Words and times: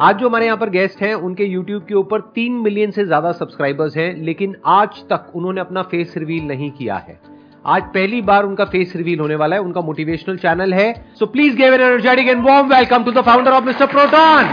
आज 0.00 0.16
जो 0.18 0.28
हमारे 0.28 0.46
यहाँ 0.46 0.56
पर 0.56 0.70
गेस्ट 0.70 1.00
हैं, 1.02 1.12
उनके 1.16 1.44
यूट्यूब 1.44 1.84
के 1.88 1.94
ऊपर 1.94 2.20
तीन 2.34 2.52
मिलियन 2.62 2.90
से 2.90 3.04
ज़्यादा 3.04 3.30
सब्सक्राइबर्स 3.32 3.96
हैं, 3.96 4.12
लेकिन 4.24 4.54
आज 4.66 4.98
तक 5.10 5.30
उन्होंने 5.36 5.60
अपना 5.60 5.82
फेस 5.82 6.14
रिवील 6.16 6.42
नहीं 6.44 6.70
किया 6.70 6.96
है। 6.98 7.18
आज 7.66 7.82
पहली 7.94 8.20
बार 8.22 8.44
उनका 8.44 8.64
फेस 8.64 8.92
रिवील 8.96 9.20
होने 9.20 9.34
वाला 9.34 9.56
है, 9.56 9.62
उनका 9.62 9.80
मोटिवेशनल 9.80 10.36
चैनल 10.36 10.74
है। 10.74 10.92
So 11.18 11.26
please 11.26 11.56
give 11.56 11.74
an 11.74 11.80
energetic 11.80 12.28
and 12.28 12.44
warm 12.46 12.68
welcome 12.68 13.04
to 13.04 13.12
the 13.12 13.22
founder 13.24 13.52
of 13.52 13.64
mister 13.64 13.86
Proton 13.86 14.44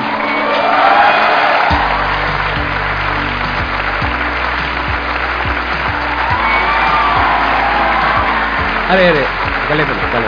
अरे 8.90 9.08
अरे, 9.08 9.26
गले 9.70 9.86
मिलो 9.86 10.12
गले 10.14 10.28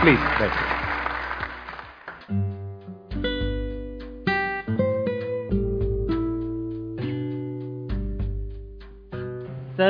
प्लीज़ 0.00 0.20
बैठिए। 0.40 0.73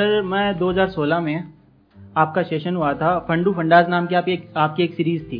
सर 0.04 0.22
मैं 0.22 0.58
2016 0.58 1.20
में 1.20 1.44
आपका 2.16 2.42
सेशन 2.42 2.76
हुआ 2.76 2.92
था 2.92 3.18
फंडू 3.18 3.52
फंडाज 3.52 3.88
नाम 3.88 4.06
की 4.06 4.14
आप 4.14 4.28
एक 4.28 4.48
आपकी 4.56 4.82
एक 4.82 4.94
सीरीज़ 4.94 5.22
थी। 5.22 5.38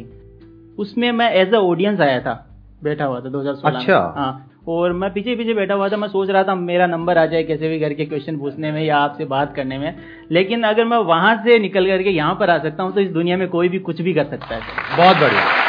उसमें 0.78 1.12
मैं 1.12 1.30
एज 1.32 1.54
अ 1.54 1.58
ऑडियंस 1.58 2.00
आया 2.00 2.20
था 2.20 2.46
बैठा 2.84 3.04
हुआ 3.04 3.20
था 3.20 3.30
2016 3.30 3.78
अच्छा। 3.78 4.14
हाँ 4.16 4.50
और 4.68 4.92
मैं 4.92 5.12
पीछे 5.12 5.34
पीछे 5.36 5.54
बैठा 5.54 5.74
हुआ 5.74 5.88
था 5.88 5.96
मैं 5.96 6.08
सोच 6.08 6.30
रहा 6.30 6.42
था 6.44 6.54
मेरा 6.54 6.86
नंबर 6.86 7.18
आ 7.18 7.26
जाए 7.26 7.42
कैसे 7.42 7.68
भी 7.68 7.80
करके 7.80 8.04
क्वेश्चन 8.04 8.38
पूछने 8.38 8.72
में 8.72 8.82
या 8.84 8.96
आपसे 8.96 9.24
बात 9.24 9.54
करने 9.54 9.78
में। 9.78 9.96
लेकिन 10.30 10.62
अगर 10.62 10.84
मैं 10.84 10.98
वहाँ 10.98 11.36
से 11.36 11.58
निकल 11.58 11.86
करके 11.86 12.10
यहाँ 12.10 12.34
पर 12.34 12.50
आ 12.50 12.58
सकता 12.58 12.82
हूँ 12.82 12.92
तो 12.92 13.00
इस 13.00 13.10
दुनिया 13.10 13.36
में 13.36 13.48
कोई 13.48 13.68
भी 13.68 13.78
कुछ 13.78 14.00
भी 14.00 14.14
कर 14.14 14.24
सकता 14.24 14.54
है। 14.54 14.60
बहुत 14.96 15.16
बढ़िया। 15.16 15.63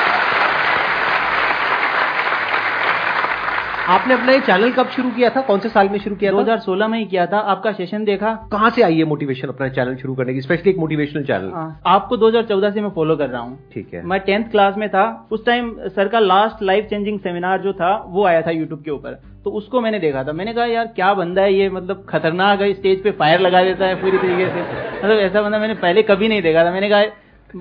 आपने 3.87 4.13
अपना 4.13 4.31
ये 4.31 4.39
चैनल 4.39 4.71
कब 4.71 4.87
शुरू 4.89 5.09
किया 5.09 5.29
था? 5.29 5.41
कौन 5.41 5.59
से 5.59 5.69
साल 5.69 5.89
में 5.89 5.97
शुरू 5.99 6.15
किया 6.15 6.31
था? 6.31 6.35
2016 6.35 6.87
में 6.87 6.97
ही 6.99 7.05
किया 7.05 7.25
था। 7.25 7.37
आपका 7.37 7.71
सेशन 7.71 8.05
देखा। 8.05 8.33
कहाँ 8.51 8.69
से 8.69 8.81
आई 8.81 8.97
है 8.97 9.03
मोटिवेशन 9.03 9.47
अपना 9.47 9.67
चैनल 9.67 9.95
शुरू 9.95 10.15
करने 10.15 10.33
की? 10.33 10.41
स्पेशली 10.41 10.71
एक 10.71 10.77
मोटिवेशनल 10.77 11.23
चैनल 11.23 11.51
हाँ, 11.53 11.81
आपको 11.85 12.17
2014 12.17 12.71
से 12.71 12.81
मैं 12.81 12.89
फॉलो 12.89 13.15
कर 13.15 13.29
रहा 13.29 13.41
हूँ। 13.41 13.59
ठीक 13.73 13.93
है। 13.93 14.05
मैं 14.05 14.19
टेंथ 14.19 14.49
क्लास 14.51 14.77
में 14.77 14.87
था। 14.89 15.27
उस 15.31 15.45
टाइम 15.45 15.73
सर 15.87 16.07
का 16.07 16.19
लास्ट 16.19 16.63
लाइफ 16.63 16.87
चेंजिंग 16.89 17.19
सेमिनार 17.19 17.61
जो 17.61 17.73
था 17.73 17.95
वो 18.07 18.25
आया 18.25 18.41
था 18.41 18.51
यूट्यूब 18.51 18.81
के 18.83 18.91
ऊपर। 18.91 19.19
तो 19.43 19.51
उसको 19.51 19.81
मैंने 19.81 19.99
देखा 19.99 20.23
था। 20.23 20.33
मैंने 20.33 20.53
कहा 20.53 20.65
यार 20.65 20.87
क्या 20.87 21.13
बंदा 21.13 21.41
है 21.41 21.53
ये? 21.53 21.69
मतलब 21.69 22.05
खतरनाक 22.09 22.61
है। 22.61 22.73
स्टेज 22.73 23.03
पे 23.03 23.11
फायर 23.11 23.39
लगा 23.39 23.63
देता 23.63 23.85
है 23.85 24.01
पूरी 24.01 24.17
तरीके 24.17 24.49
से। 24.49 24.61
मतलब 24.97 25.19
ऐसा 25.19 25.41
बंदा 25.41 25.59
मैंने 25.59 25.73
पहले 25.73 26.03
कभी 26.03 26.27
नहीं 26.27 26.41
देखा 26.41 26.65
था। 26.65 26.71
मैंने 26.71 26.89
कहा 26.89 27.03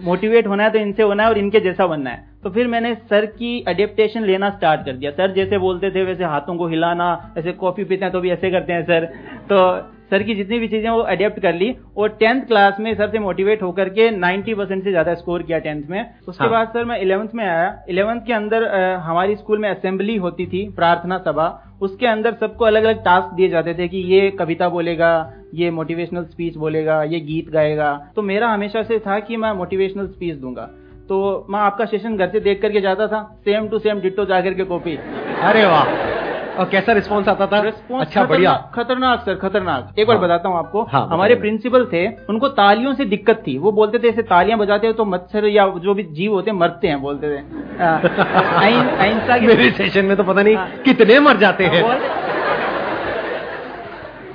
मोटिवेट 0.05 0.47
होना 0.47 0.65
है 0.65 0.71
तो 0.71 0.79
इनसे 0.79 1.03
होना 1.03 1.23
है 1.23 1.29
और 1.29 1.39
इनके 1.39 1.61
जैसा 1.61 1.87
बनना 1.87 2.11
है। 2.11 2.34
तो 2.45 2.51
फिर 2.51 2.67
मैंने 2.67 2.95
सर 2.95 3.27
की 3.27 3.61
अडेप्टेशन 3.69 4.25
लेना 4.25 4.51
स्टार्ट 4.51 4.85
कर 4.87 4.93
दिया। 4.93 5.11
सर 5.11 5.33
जैसे 5.33 5.59
बोलते 5.59 5.91
थे 5.91 6.03
वैसे 6.05 6.25
हाथों 6.25 6.57
को 6.57 6.67
हिलाना 6.67 7.35
ऐसे 7.39 7.53
कॉफ़ी 7.53 7.85
पीते 7.85 8.05
हैं 8.05 8.13
तो 8.13 8.21
भी 8.21 8.31
ऐसे 8.31 8.51
करते 8.51 8.73
हैं 8.73 8.85
सर। 8.85 9.05
तो 9.51 9.95
सर 10.11 10.23
की 10.23 10.35
जितनी 10.35 10.59
भी 10.59 10.69
चीज़ें 10.69 10.89
वो 10.91 10.99
अडेप्ट 11.01 11.41
कर 11.41 11.55
ली 11.55 11.75
और 11.97 12.09
टेंथ 12.09 12.43
क्लास 12.43 12.77
में 12.81 12.95
सर 12.95 13.09
से 13.11 13.19
मोटिवेट 13.19 13.63
होकर 13.63 13.89
के 13.89 14.11
90 14.11 14.55
परसेंट 14.55 14.83
से 14.85 14.91
ज़्यादा 14.91 15.15
स्कोर 15.15 15.43
किया 15.43 15.59
टेंथ 15.59 15.83
में। 15.91 16.05
उसके 16.29 16.45
हाँ। 16.45 16.51
बाद 16.51 16.69
सर 16.69 16.85
मैं 16.85 16.99
इलेवंथ 17.01 17.29
में 17.35 17.45
आया। 17.45 17.85
इलेवंथ 17.89 18.21
के 18.21 18.33
अंदर 18.33 18.63
अ, 18.63 18.99
हमारी 18.99 19.37
स्कूल 19.37 19.59
में 19.59 19.69
असेंबली 19.71 20.17
होती 20.17 20.47
थी 20.47 20.69
प्रार्थना 20.77 21.19
सभा। 21.19 21.49
उसके 21.83 22.07
अंदर 22.07 22.35
सबको 22.35 22.65
अलग 22.65 22.85
अलग 22.85 23.03
टास्क 23.05 23.35
दिए 23.35 23.49
जाते 23.49 23.75
थे 23.75 23.89
कि 23.89 23.99
ये 24.13 24.31
कविता 24.31 24.69
बोलेगा 24.69 25.11
ये 25.55 25.71
मोटिवेशनल 25.71 26.25
स्पीच 26.25 26.57
बोलेगा 26.57 27.03
ये 27.03 27.21
गीत 27.23 27.51
गाएगा। 27.51 27.93
तो 28.17 28.23
मेरा 28.23 28.49
हमेशा 28.49 28.83
से 28.83 28.99
था 28.99 29.19
कि 29.21 29.37
मैं 29.37 29.53
मोटिवेशनल 29.53 30.07
स्पीच 30.07 30.37
दूँगा। 30.37 30.71
तो 31.09 31.47
मैं 31.51 31.61
आपका 31.61 31.85
सेशन 31.85 32.17
घर 32.17 32.29
से 32.29 32.41
देख 32.41 32.61
करके 32.63 32.81
जाता 32.81 33.07
था 33.07 33.23
सेम 33.45 33.69
टू 33.69 33.79
सेम 33.79 34.01
डिटो 34.01 34.25
जाकर 34.25 34.55
के 34.55 34.65
कॉपी 34.65 34.97
अरे 35.43 35.65
वाह। 35.67 36.13
और 36.55 36.69
कैसा 36.71 36.93
रिस्पॉन्स 36.93 37.29
आता 37.29 37.47
था? 37.47 37.61
रिस्पॉन्स 37.61 38.07
अच्छा 38.07 38.25
बढ़िया। 38.25 38.53
खतरनाक 38.75 39.21
सर 39.21 39.35
खतरनाक। 39.35 39.99
एक 39.99 40.07
बार 40.09 40.17
हाँ। 40.17 40.25
बताता 40.25 40.49
हूँ 40.49 40.59
आपको। 40.59 40.83
हाँ, 40.83 41.07
हमारे 41.09 41.35
प्रिंसिपल 41.35 41.85
थे 41.93 42.07
उनको 42.29 42.49
तालियों 42.51 42.95
से 42.95 43.05
दिक्कत 43.05 43.43
थी। 43.47 43.57
वो 43.59 43.73
बोलते 43.73 43.99
थे 43.99 44.09
ऐसे 44.09 44.23
तालियाँ 44.25 44.59
बजाते 44.59 44.87
हो 44.87 44.93
तो 44.93 45.05
मच्छर 45.05 45.47
या 45.47 45.67
जो 45.79 45.95
भी 45.95 46.03
जीव 46.13 46.33
होते 46.33 46.51
हैं 46.51 46.59
मरते 46.59 46.89
हैं 46.89 47.01
बोलते 47.03 47.31
थे। 47.31 47.41
हाँ, 47.79 48.01
अहिंसा 48.01 49.39
की 49.39 49.47
मेरे 49.47 49.71
सेशन 49.73 50.05
में 50.05 50.17
तो 50.17 50.25
पता 50.25 50.43
नहीं 50.43 50.57
हाँ। 50.57 50.69
कितने 50.85 51.19
मर 51.21 51.37
जाते 51.37 51.65
हैं 51.67 51.83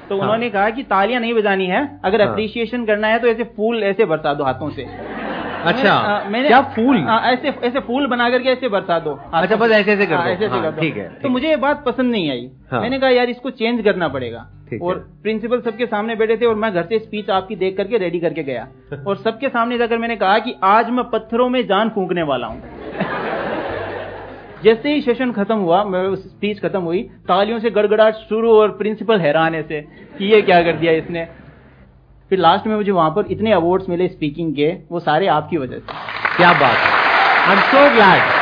तो 0.10 0.16
हाँ। 0.16 0.22
उन्होंने 0.22 0.50
कहा 0.50 0.70
कि 0.70 0.84
तालियाँ 0.86 1.22
नहीं 1.22 1.34
बजानी 1.34 1.66
है 1.68 1.82
अगर 2.06 2.22
हाँ। 2.22 2.32
अप्रिसिएशन 2.32 2.86
करना 2.86 3.08
है 3.08 3.20
तो 3.20 3.28
ऐसे 3.28 3.44
फूल 3.58 3.84
ऐसे 3.84 4.06
बरसा 4.06 4.34
दो 4.34 4.44
हाथों 4.44 4.70
से। 4.70 4.86
अच्छा। 5.66 5.94
आ, 5.94 6.30
मैंने 6.30 6.48
क्या 6.48 6.62
फूल? 6.62 6.98
हाँ, 6.98 7.32
ऐसे 7.32 7.48
ऐसे 7.48 7.80
फूल 7.80 8.08
बना 8.08 8.30
करके 8.30 8.50
ऐसे 8.50 8.68
बरसा 8.68 9.00
दो। 9.00 9.20
अच्छा, 9.34 9.56
बस 9.56 9.72
ऐसे 9.72 9.92
ऐसे 9.92 10.06
कर 10.06 10.16
हाँ, 10.16 10.26
दो। 10.26 10.32
ऐसे 10.32 10.46
ऐसे 10.46 10.56
हाँ, 10.56 10.72
कर 10.72 10.82
ठीक 10.82 10.98
है, 10.98 11.10
तो 11.10 11.30
मुझे 11.30 11.50
ये 11.50 11.56
बात 11.56 11.86
पसंद 11.86 12.12
नहीं 12.12 12.32
आई। 12.32 12.52
हाँ। 12.72 12.82
मैंने 12.82 13.00
कहा 13.00 13.10
यार 13.10 13.30
इसको 13.30 13.50
चेंज 13.50 13.84
करना 13.84 14.08
पड़ेगा। 14.08 14.52
और 14.82 15.10
प्रिंसिपल 15.22 15.62
सबके 15.62 15.86
सामने 15.86 16.16
बैठे 16.16 16.38
थे 16.38 16.46
और 16.46 16.56
मैं 16.56 16.74
घर 16.74 16.84
से 16.84 17.00
स्पीच 17.00 17.30
आपकी 17.30 17.56
देख 17.56 17.78
करके 17.78 17.98
रेडी 17.98 18.20
करके 18.20 18.44
गया। 18.44 18.68
और 19.08 19.18
सबके 19.18 19.50
सामने 19.50 19.78
जाकर 19.78 19.98
मैंने 19.98 20.16
कहा 20.16 20.40
कि 20.40 20.56
आज 20.64 20.90
मैं 20.90 21.10
पत्थरों 21.10 21.50
में 21.50 21.68
जान 21.68 21.90
फूकने 21.90 22.24
वाला 22.24 22.48
हूँ। 22.48 22.62
जैसे 24.64 24.94
ही 24.94 25.02
सेशन 25.02 25.32
खत्म 25.32 25.56
हुआ 25.56 25.84
मैं 25.84 26.16
स्पीच 26.16 26.60
खत्म 26.60 26.82
हुई 26.82 27.10
तालियों 27.28 27.60
से 27.60 27.70
गड़गड़ाहट 27.70 28.16
शुरू 28.16 28.52
और 28.52 28.72
प्रिंसिपल 28.72 29.20
हैरान 29.20 29.56
ऐसे 29.56 29.88
कि 30.18 30.26
ये 30.26 30.42
क्या 30.42 30.64
कर 30.64 30.74
दिया 30.74 30.92
इसने। 30.92 31.28
फिर 32.32 32.40
लास्ट 32.40 32.68
में 32.68 32.76
मुझे 32.76 32.92
वहाँ 32.92 33.10
पर 33.10 33.32
इतने 33.32 33.52
अवार्ड्स 33.52 33.90
मिले 33.90 34.08
स्पीकिंग 34.08 34.54
के 34.56 34.72
वो 34.92 35.00
सारे 35.00 35.28
आपकी 35.30 35.58
वजह 35.58 35.80
से। 35.80 36.38
क्या 36.38 36.52
बात 36.54 36.78
है। 36.78 36.92
आई 37.48 37.56
एम 37.56 37.62
सो 37.62 37.90
ग्लैड 37.96 38.38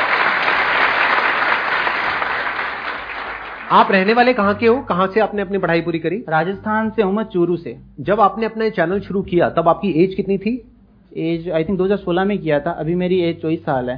आप 3.72 3.92
रहने 3.92 4.14
वाले 4.14 4.34
कहाँ 4.34 4.54
के 4.56 4.68
हो? 4.68 4.76
कहाँ 4.80 5.08
से 5.08 5.20
आपने 5.20 5.42
अपनी 5.42 5.58
पढ़ाई 5.58 5.82
पूरी 5.82 6.00
करी? 6.00 6.18
राजस्थान 6.30 6.90
से 6.90 7.02
हूँ 7.02 7.14
मैं 7.14 7.24
चूरू 7.24 7.56
से। 7.58 7.76
जब 8.00 8.22
आपने 8.22 8.46
अपना 8.46 8.70
चैनल 8.70 9.00
शुरू 9.00 9.22
किया 9.22 9.50
तब 9.50 9.68
आपकी 9.68 9.92
एज 10.04 10.14
कितनी 10.16 10.38
थी? 10.38 10.54
एज 11.12 11.50
आई 11.50 11.64
थिंक 11.64 11.78
2016 11.80 12.26
में 12.26 12.38
किया 12.38 12.60
था। 12.60 12.72
अभी 12.72 12.96
मेरी 12.96 13.20
एज 13.22 13.42
चौबीस 13.42 13.62
साल 13.62 13.90
है। 13.90 13.98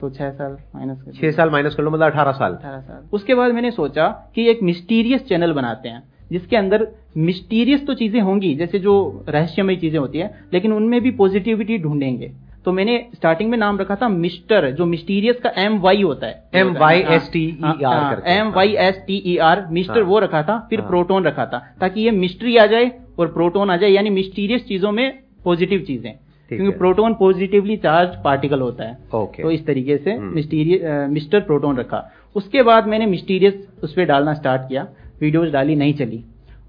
तो 0.00 0.10
छह 0.10 0.30
साल 0.30 0.56
माइनस 0.74 1.20
छह 1.20 1.30
साल 1.30 1.50
माइनस 1.50 1.74
कर 1.74 1.82
लो 1.82 1.90
मतलब 1.90 2.06
अठारह 2.06 2.32
साल। 2.32 2.54
अठारह 2.54 2.80
साल। 2.80 3.08
उसके 3.12 3.34
बाद 3.34 3.52
मैंने 3.52 3.70
सोचा 3.70 4.08
कि 4.34 4.48
एक 4.50 4.62
मिस्टीरियस 4.62 5.26
चैनल 5.28 5.52
बनाते 5.52 5.88
हैं। 5.88 6.02
जिसके 6.32 6.56
अंदर 6.56 6.86
मिस्टीरियस 7.16 7.86
तो 7.86 7.94
चीज़ें 7.94 8.20
होंगी 8.20 8.54
जैसे 8.54 8.78
जो 8.78 9.24
रहस्यमय 9.28 9.76
चीज़ें 9.76 9.98
होती 9.98 10.18
है 10.18 10.30
लेकिन 10.52 10.72
उनमें 10.72 11.00
भी 11.00 11.10
पॉजिटिविटी 11.10 11.78
ढूंढेंगे। 11.78 12.30
तो 12.64 12.72
मैंने 12.72 12.96
स्टार्टिंग 13.14 13.50
में 13.50 13.56
नाम 13.58 13.78
रखा 13.78 13.94
था 13.96 14.08
मिस्टर 14.08 14.70
जो 14.70 14.86
मिस्टीरियस 14.86 15.40
का 15.40 15.52
एम 15.58 15.78
वाई 15.78 16.02
होता 16.02 16.26
है। 16.26 16.42
M-Y-S-T-E-R 16.56 18.26
M 18.28 18.50
Y 18.50 18.74
S 18.78 19.02
T 19.06 19.16
E 19.26 19.36
R 19.42 19.66
mister 19.70 19.98
हाँ। 19.98 20.08
वो 20.08 20.18
रखा 20.18 20.42
था 20.42 20.58
फिर 20.70 20.80
हाँ। 20.80 20.88
प्रोटोन 20.88 21.24
रखा 21.24 21.46
था 21.46 21.58
ताकि 21.80 22.00
ये 22.00 22.10
मिस्ट्री 22.10 22.56
आ 22.56 22.66
जाए 22.66 22.90
और 23.18 23.32
प्रोटोन 23.32 23.70
आ 23.70 23.76
जाए 23.76 23.90
यानी 23.90 24.10
मिस्टीरियस 24.10 24.64
चीज़ों 24.66 24.92
में 24.92 25.18
पॉजिटिव 25.44 25.80
चीज़ें। 25.80 26.12
क्योंकि 26.50 26.78
प्रोटोन 26.78 27.14
पॉजिटिवली 27.14 27.76
चार्ज 27.76 28.10
पार्टिकल 28.24 28.60
होता 28.60 28.84
है। 28.84 28.94
तो 29.42 29.50
इस 29.50 29.66
तरीके 29.66 29.96
से। 29.96 30.18
मिस्टीरियस 30.18 31.08
मिस्टर 31.10 31.40
प्रोटोन 31.40 31.76
रखा। 31.76 32.10
उसके 32.36 32.62
बाद 32.62 32.86
मैंने 32.86 33.06
मिस्टीरियस 33.06 33.54
उस 33.84 33.92
पर 33.92 34.04
डालना 34.04 34.34
स्टार्ट 34.34 34.62
किया। 34.62 34.86
वीडियोस 35.22 35.50
डाली, 35.52 35.76
नहीं 35.76 35.94
चली। 35.94 36.22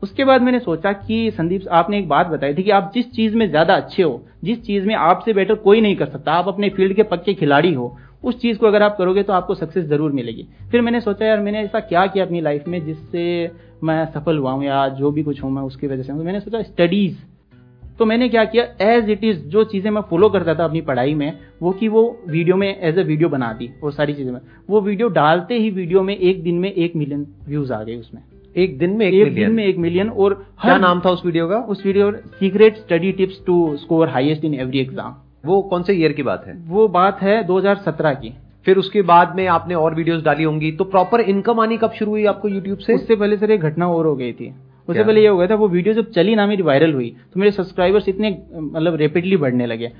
उसके 0.03 0.25
बाद 0.25 0.41
मैंने 0.41 0.59
सोचा 0.59 0.91
कि 0.93 1.29
संदीप, 1.31 1.67
आपने 1.71 1.99
एक 1.99 2.07
बात 2.07 2.27
बताई 2.27 2.53
थी 2.53 2.63
कि 2.63 2.71
आप 2.71 2.91
जिस 2.95 3.11
चीज़ 3.11 3.35
में 3.35 3.49
ज़्यादा 3.49 3.75
अच्छे 3.75 4.03
हो, 4.03 4.23
जिस 4.43 4.61
चीज़ 4.63 4.87
में 4.87 4.95
आपसे 4.95 5.33
बेटर 5.33 5.55
कोई 5.57 5.81
नहीं 5.81 5.95
कर 5.95 6.05
सकता, 6.05 6.33
आप 6.33 6.47
अपने 6.47 6.69
फ़ील्ड 6.69 6.95
के 6.95 7.03
पक्के 7.03 7.33
खिलाड़ी 7.33 7.73
हो, 7.73 7.95
उस 8.23 8.39
चीज़ 8.41 8.57
को 8.57 8.67
अगर 8.67 8.83
आप 8.83 8.95
करोगे 8.97 9.23
तो 9.23 9.33
आपको 9.33 9.55
सक्सेस 9.55 9.85
ज़रूर 9.85 10.11
मिलेगी। 10.11 10.47
फिर 10.71 10.81
मैंने 10.81 11.01
सोचा, 11.01 11.25
यार, 11.25 11.39
मैंने 11.39 11.59
ऐसा 11.59 11.79
क्या 11.81 12.05
किया 12.07 12.25
अपनी 12.25 12.41
लाइफ 12.41 12.67
में 12.67 12.83
जिससे 12.85 13.51
मैं 13.83 14.05
सफल 14.05 14.37
हुआ 14.37 14.51
हूँ 14.51 14.63
या 14.65 14.87
जो 14.89 15.11
भी 15.11 15.23
कुछ 15.23 15.43
हूँ, 15.43 15.51
मैं 15.51 15.61
उसकी 15.61 15.87
वजह 15.87 16.03
से 16.03 16.13
तो 16.13 16.23
मैंने 16.23 16.39
सोचा, 16.39 16.61
स्टडीज़। 16.61 17.15
तो 17.99 18.05
मैंने 18.05 18.27
क्या 18.29 18.43
किया 18.45 18.63
एज 18.81 19.09
इट 19.09 19.23
इज़ 19.23 19.39
जो 19.45 19.63
चीज़ें 19.63 19.89
मैं 19.91 20.01
फॉलो 20.01 20.29
करता 20.29 20.55
था 20.55 20.63
अपनी 20.63 20.81
पढ़ाई 20.81 21.13
में, 21.13 21.39
वो 21.61 21.71
कि 21.71 21.87
वो 21.87 22.03
वीडियो 22.27 22.55
में 22.55 22.67
एज 22.79 22.99
अ 22.99 23.03
वीडियो 23.03 23.29
बना 23.29 23.51
दी, 23.53 23.69
वो 23.83 23.91
सारी 23.91 24.13
चीज़ें 24.13 24.31
में। 24.31 24.39
वो 24.69 24.81
वीडियो 24.81 25.09
डालते 25.09 25.57
ही 25.57 25.69
वीडियो 25.69 26.03
में 26.03 26.15
एक 26.17 26.43
दिन 26.43 26.59
में 26.59 26.71
एक 26.71 26.95
मिलियन 26.95 27.27
व्यूज़ 27.47 27.73
आ 27.73 27.83
गए 27.83 27.95
उसमें। 27.95 28.21
एक 28.55 28.77
दिन 28.77 28.89
में 28.91 29.05
एक, 29.05 29.13
एक 29.13 29.23
मिलियन 29.23 29.47
दिन 29.47 29.55
में 29.55 29.65
एक 29.65 29.77
मिलियन 29.77 30.09
और 30.09 30.33
हर 30.59 30.69
क्या 30.69 30.77
नाम 30.79 31.01
था 31.05 31.09
उस 31.09 31.25
वीडियो 31.25 31.47
का? 31.47 31.57
उस 31.57 31.85
video 31.85 32.11
secret 32.11 32.77
study 32.77 33.11
tips 33.11 33.41
to 33.45 33.75
score 33.77 34.09
highest 34.09 34.45
in 34.45 34.53
every 34.55 34.79
exam 34.79 35.15
वो 35.45 35.61
कौन 35.63 35.83
से 35.83 35.93
ईयर 35.93 36.11
की 36.11 36.23
बात 36.23 36.43
है? 36.47 36.53
वो 36.67 36.87
बात 36.89 37.21
है 37.21 37.43
2017 37.47 38.13
की। 38.15 38.33
फिर 38.65 38.77
उसके 38.77 39.01
बाद 39.03 39.33
में 39.35 39.45
आपने 39.49 39.75
और 39.75 39.95
वीडियोस 39.95 40.21
डाली 40.23 40.43
होंगी 40.43 40.71
तो 40.71 40.83
प्रॉपर 40.85 41.21
इनकम 41.21 41.59
आनी 41.59 41.77
कब 41.77 41.93
शुरू 41.93 42.11
हुई 42.11 42.25
आपको 42.25 42.47
यूट्यूब 42.49 42.77
से? 42.77 42.93
उससे 42.93 43.15
पहले 43.15 43.37
सर 43.37 43.51
एक 43.51 43.61
घटना 43.61 43.87
और 43.89 44.05
हो 44.05 44.15
गई 44.15 44.31
थी। 44.33 44.53
उससे 44.87 45.03
पहले 45.03 45.21
ये 45.21 45.27
हो 45.27 45.37
गया 45.37 45.47
था 45.47 45.55
वो 45.55 45.67
वीडियो 45.69 45.93
जब 45.95 46.11
चली 46.11 46.35
ना 46.35 46.45
मेरी 46.47 46.63
वायरल 46.63 46.93
हुई 46.93 47.09
तो 47.33 47.39
मेरे 47.39 47.51
सब्सक्राइबर्स 47.51 48.07
इतने 48.09 48.29
मतलब 48.53 48.95
रेपिडली 48.95 49.37
बढ़ने 49.37 49.65
लगे। 49.67 49.91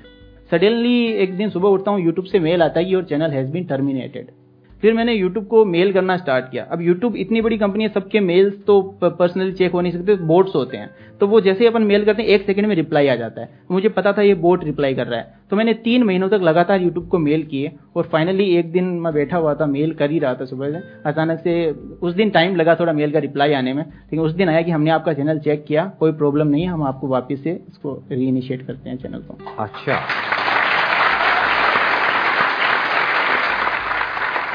सडनली 0.50 1.06
एक 1.14 1.36
दिन 1.36 1.50
सुबह 1.50 1.68
उठता 1.68 1.90
हूँ 1.90 2.00
यूट्यूब 2.00 2.26
से 2.26 2.38
मेल 2.40 2.62
आता 2.62 2.80
है 2.80 2.84
कि 2.84 2.94
your 2.94 3.04
channel 3.04 3.30
has 3.30 3.50
been 3.52 3.64
terminated 3.66 4.26
फिर 4.84 4.94
मैंने 4.94 5.12
यूट्यूब 5.12 5.46
को 5.46 5.64
मेल 5.64 5.92
करना 5.92 6.16
स्टार्ट 6.16 6.50
किया। 6.50 6.64
अब 6.64 6.80
यूट्यूब 6.82 7.16
इतनी 7.16 7.40
बड़ी 7.40 7.58
कंपनी 7.58 7.84
है, 7.84 7.90
सबके 7.90 8.20
मेल्स 8.20 8.54
तो 8.66 8.80
पर्सनली 9.04 9.52
चेक 9.52 9.72
हो 9.72 9.80
नहीं 9.80 9.92
सकते 9.92 10.14
बोट्स 10.14 10.54
होते 10.54 10.76
हैं। 10.76 10.90
तो 11.20 11.26
वो 11.26 11.40
जैसे 11.40 11.60
ही 11.60 11.66
अपन 11.66 11.82
मेल 11.82 12.04
करते 12.04 12.22
हैं, 12.22 12.28
एक 12.28 12.46
सेकंड 12.46 12.66
में 12.66 12.74
रिप्लाई 12.76 13.08
आ 13.08 13.14
जाता 13.14 13.40
है। 13.40 13.48
मुझे 13.70 13.88
पता 13.88 14.12
था 14.12 14.22
ये 14.22 14.34
बोट 14.34 14.64
रिप्लाई 14.64 14.94
कर 14.94 15.06
रहा 15.06 15.20
है। 15.20 15.34
तो 15.50 15.56
मैंने 15.56 15.72
तीन 15.74 16.02
महीनों 16.02 16.28
तक 16.28 16.40
लगातार 16.42 16.82
यूट्यूब 16.82 17.08
को 17.08 17.18
मेल 17.18 17.42
किए 17.42 17.72
और 17.96 18.02
फाइनली 18.02 18.56
एक 18.56 18.72
दिन 18.72 18.84
मैं 18.84 19.12
बैठा 19.14 19.36
हुआ 19.36 19.54
था 19.54 19.66
मेल 19.66 19.94
कर 19.94 20.10
ही 20.10 20.18
रहा 20.18 20.34
था 20.34 20.44
सुबह 20.44 20.70
से। 20.70 20.82
अचानक 21.06 21.40
से 21.40 21.70
उस 22.02 22.14
दिन 22.14 22.30
टाइम 22.30 22.56
लगा 22.56 22.74
थोड़ा 22.74 22.92
मेल 22.92 23.12
का 23.12 23.18
रिप्लाई 23.18 23.52
आने 23.52 23.72
में। 23.72 23.82
लेकिन 23.82 24.20
उस 24.20 24.32
दिन 24.32 24.48
आया 24.48 24.62
कि 24.62 24.70
हमने 24.70 24.90
आपका 24.90 25.12
चैनल 25.12 25.38
चेक 25.38 25.64
किया, 25.64 25.92
कोई 25.98 26.12
प्रॉब्लम 26.12 26.46
नहीं 26.46 26.62
है 26.62 26.68
हम 26.68 26.82
आपको 26.82 27.06
वापस 27.06 27.42
से 27.44 27.62
इसको 27.68 28.02
री 28.12 28.58
करते 28.58 28.90
हैं 28.90 28.96
चैनल 28.96 29.18
को। 29.18 29.38
अच्छा। 29.58 29.98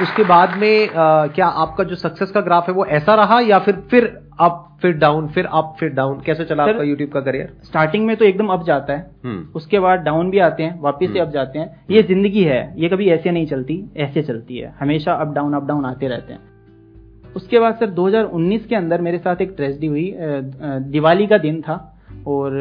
उसके 0.02 0.24
बाद 0.24 0.58
में 0.58 0.90
आ, 0.90 1.28
क्या 1.28 1.46
आपका 1.46 1.84
जो 1.84 1.96
सक्सेस 1.96 2.32
का 2.32 2.42
ग्राफ 2.42 2.68
है 2.68 2.74
वो 2.74 2.86
ऐसा 2.86 3.16
रहा 3.16 3.40
या 3.40 3.60
फिर 3.60 3.76
फिर 3.92 4.06
अप 4.40 4.66
फिर 4.82 4.92
डाउन 4.92 5.28
फिर 5.28 5.46
अप 5.46 5.76
फिर 5.80 5.90
डाउन 5.90 6.20
कैसे 6.26 6.46
चला 6.46 6.64
आपका 6.64 6.84
यूट्यूब 6.84 7.10
का 7.10 7.22
करियर 7.22 7.52
स्टार्टिंग 7.64 8.06
में 8.06 8.16
तो 8.18 8.26
एकदम 8.26 8.48
अप 8.48 8.64
जाता 8.64 8.94
है। 8.94 9.10
हम्म। 9.26 9.46
उसके 9.56 9.80
बाद 9.80 10.00
डाउन 10.00 10.30
भी 10.30 10.40
आते 10.40 10.64
हैं 10.64 10.80
वापिस 10.82 11.12
से 11.14 11.20
अप 11.20 11.24
हम्म। 11.24 11.34
जाते 11.34 11.60
हैं। 11.60 11.86
ये 11.92 12.04
ज़िंदगी 12.04 12.44
है 12.44 12.62
ये 12.78 12.90
कभी 12.90 13.10
ऐसे 13.10 13.32
नहीं 13.32 13.48
चलती 13.48 13.84
ऐसे 13.98 14.22
चलती 14.22 14.58
है। 14.58 14.74
हमेशा 14.80 15.14
अप 15.14 15.34
डाउन 15.34 15.54
अप 15.54 15.66
डाउन 15.68 15.86
आते 15.86 16.08
रहते 16.08 16.34
हैं। 16.34 16.40
उसके 17.36 17.60
बाद 17.60 17.76
सर 17.76 17.90
2019 17.90 18.66
के 18.66 18.76
अंदर 18.76 19.02
मेरे 19.02 19.18
साथ 19.18 19.42
एक 19.42 19.54
ट्रेजडी 19.58 19.88
हुई। 19.88 20.14
दिवाली 20.90 21.28
का 21.28 21.38
दिन 21.38 21.62
था 21.62 21.76
और 22.28 22.58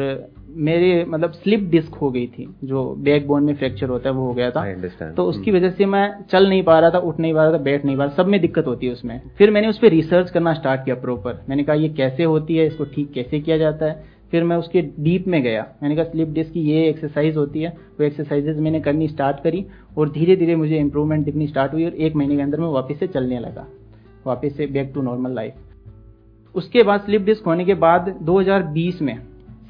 मेरे 0.57 1.05
मतलब 1.05 1.31
स्लिप 1.33 1.59
डिस्क 1.69 1.93
हो 1.93 2.09
गई 2.11 2.25
थी 2.27 2.47
जो 2.63 2.83
बैक 2.97 3.27
बोन 3.27 3.43
में 3.43 3.53
फ्रैक्चर 3.55 3.89
होता 3.89 4.09
है 4.09 4.15
वो 4.15 4.25
हो 4.27 4.33
गया 4.33 4.51
था। 4.51 5.11
तो 5.11 5.23
उसकी 5.23 5.51
वजह 5.51 5.69
से 5.69 5.85
मैं 5.85 6.23
चल 6.31 6.49
नहीं 6.49 6.63
पा 6.63 6.79
रहा 6.79 6.89
था 6.89 6.97
उठ 6.99 7.19
नहीं 7.19 7.33
पा 7.33 7.43
रहा 7.43 7.53
था 7.53 7.57
बैठ 7.57 7.85
नहीं 7.85 7.97
पा 7.97 8.03
रहा 8.03 8.13
सब 8.13 8.27
में 8.27 8.39
दिक्कत 8.41 8.67
होती 8.67 8.87
है 8.87 8.93
उसमें। 8.93 9.21
फिर 9.37 9.51
मैंने 9.51 9.67
उस 9.67 9.77
पर 9.77 9.87
रिसर्च 9.87 10.29
करना 10.29 10.53
स्टार्ट 10.53 10.85
किया 10.85 10.95
प्रॉपर 10.95 11.43
मैंने 11.49 11.63
कहा 11.63 11.75
ये 11.75 11.89
कैसे 11.89 12.23
होती 12.23 12.57
है? 12.57 12.65
इसको 12.67 12.85
ठीक 12.85 13.11
कैसे 13.11 13.39
किया 13.39 13.57
जाता 13.57 13.85
है? 13.85 14.03
फिर 14.31 14.43
मैं 14.43 14.57
उसके 14.57 14.81
डीप 14.99 15.27
में 15.27 15.41
गया। 15.43 15.65
मैंने 15.83 15.95
कहा 15.95 16.05
स्लिप 16.05 16.29
डिस्क 16.29 16.51
की 16.53 16.61
ये 16.61 16.87
एक्सरसाइज 16.89 17.37
होती 17.37 17.61
है। 17.61 17.69
वो 17.69 18.03
एक्सरसाइजेज 18.03 18.59
मैंने 18.59 18.79
करनी 18.79 19.07
स्टार्ट 19.07 19.43
करी 19.43 19.65
और 19.97 20.09
धीरे 20.09 20.35
धीरे 20.35 20.55
मुझे 20.55 20.77
इंप्रूवमेंट 20.77 21.25
दिखनी 21.25 21.47
स्टार्ट 21.47 21.73
हुई 21.73 21.85
और 21.85 21.93
एक 21.93 22.15
महीने 22.15 22.35
के 22.35 22.41
अंदर 22.41 22.59
मैं 22.59 22.67
वापस 22.67 22.99
से 22.99 23.07
चलने 23.07 23.39
लगा। 23.39 23.65
वापस 24.27 24.55
से 24.57 24.67
बैक 24.67 24.91
टू 24.95 25.01
नॉर्मल 25.01 25.31
लाइफ 25.31 25.53
उसके 26.55 26.83
बाद 26.83 27.01
स्लिप 27.01 27.21
डिस्क 27.21 27.45
होने 27.45 27.65
के 27.65 27.73
बाद 27.73 28.15
2020 28.23 29.01
में 29.01 29.17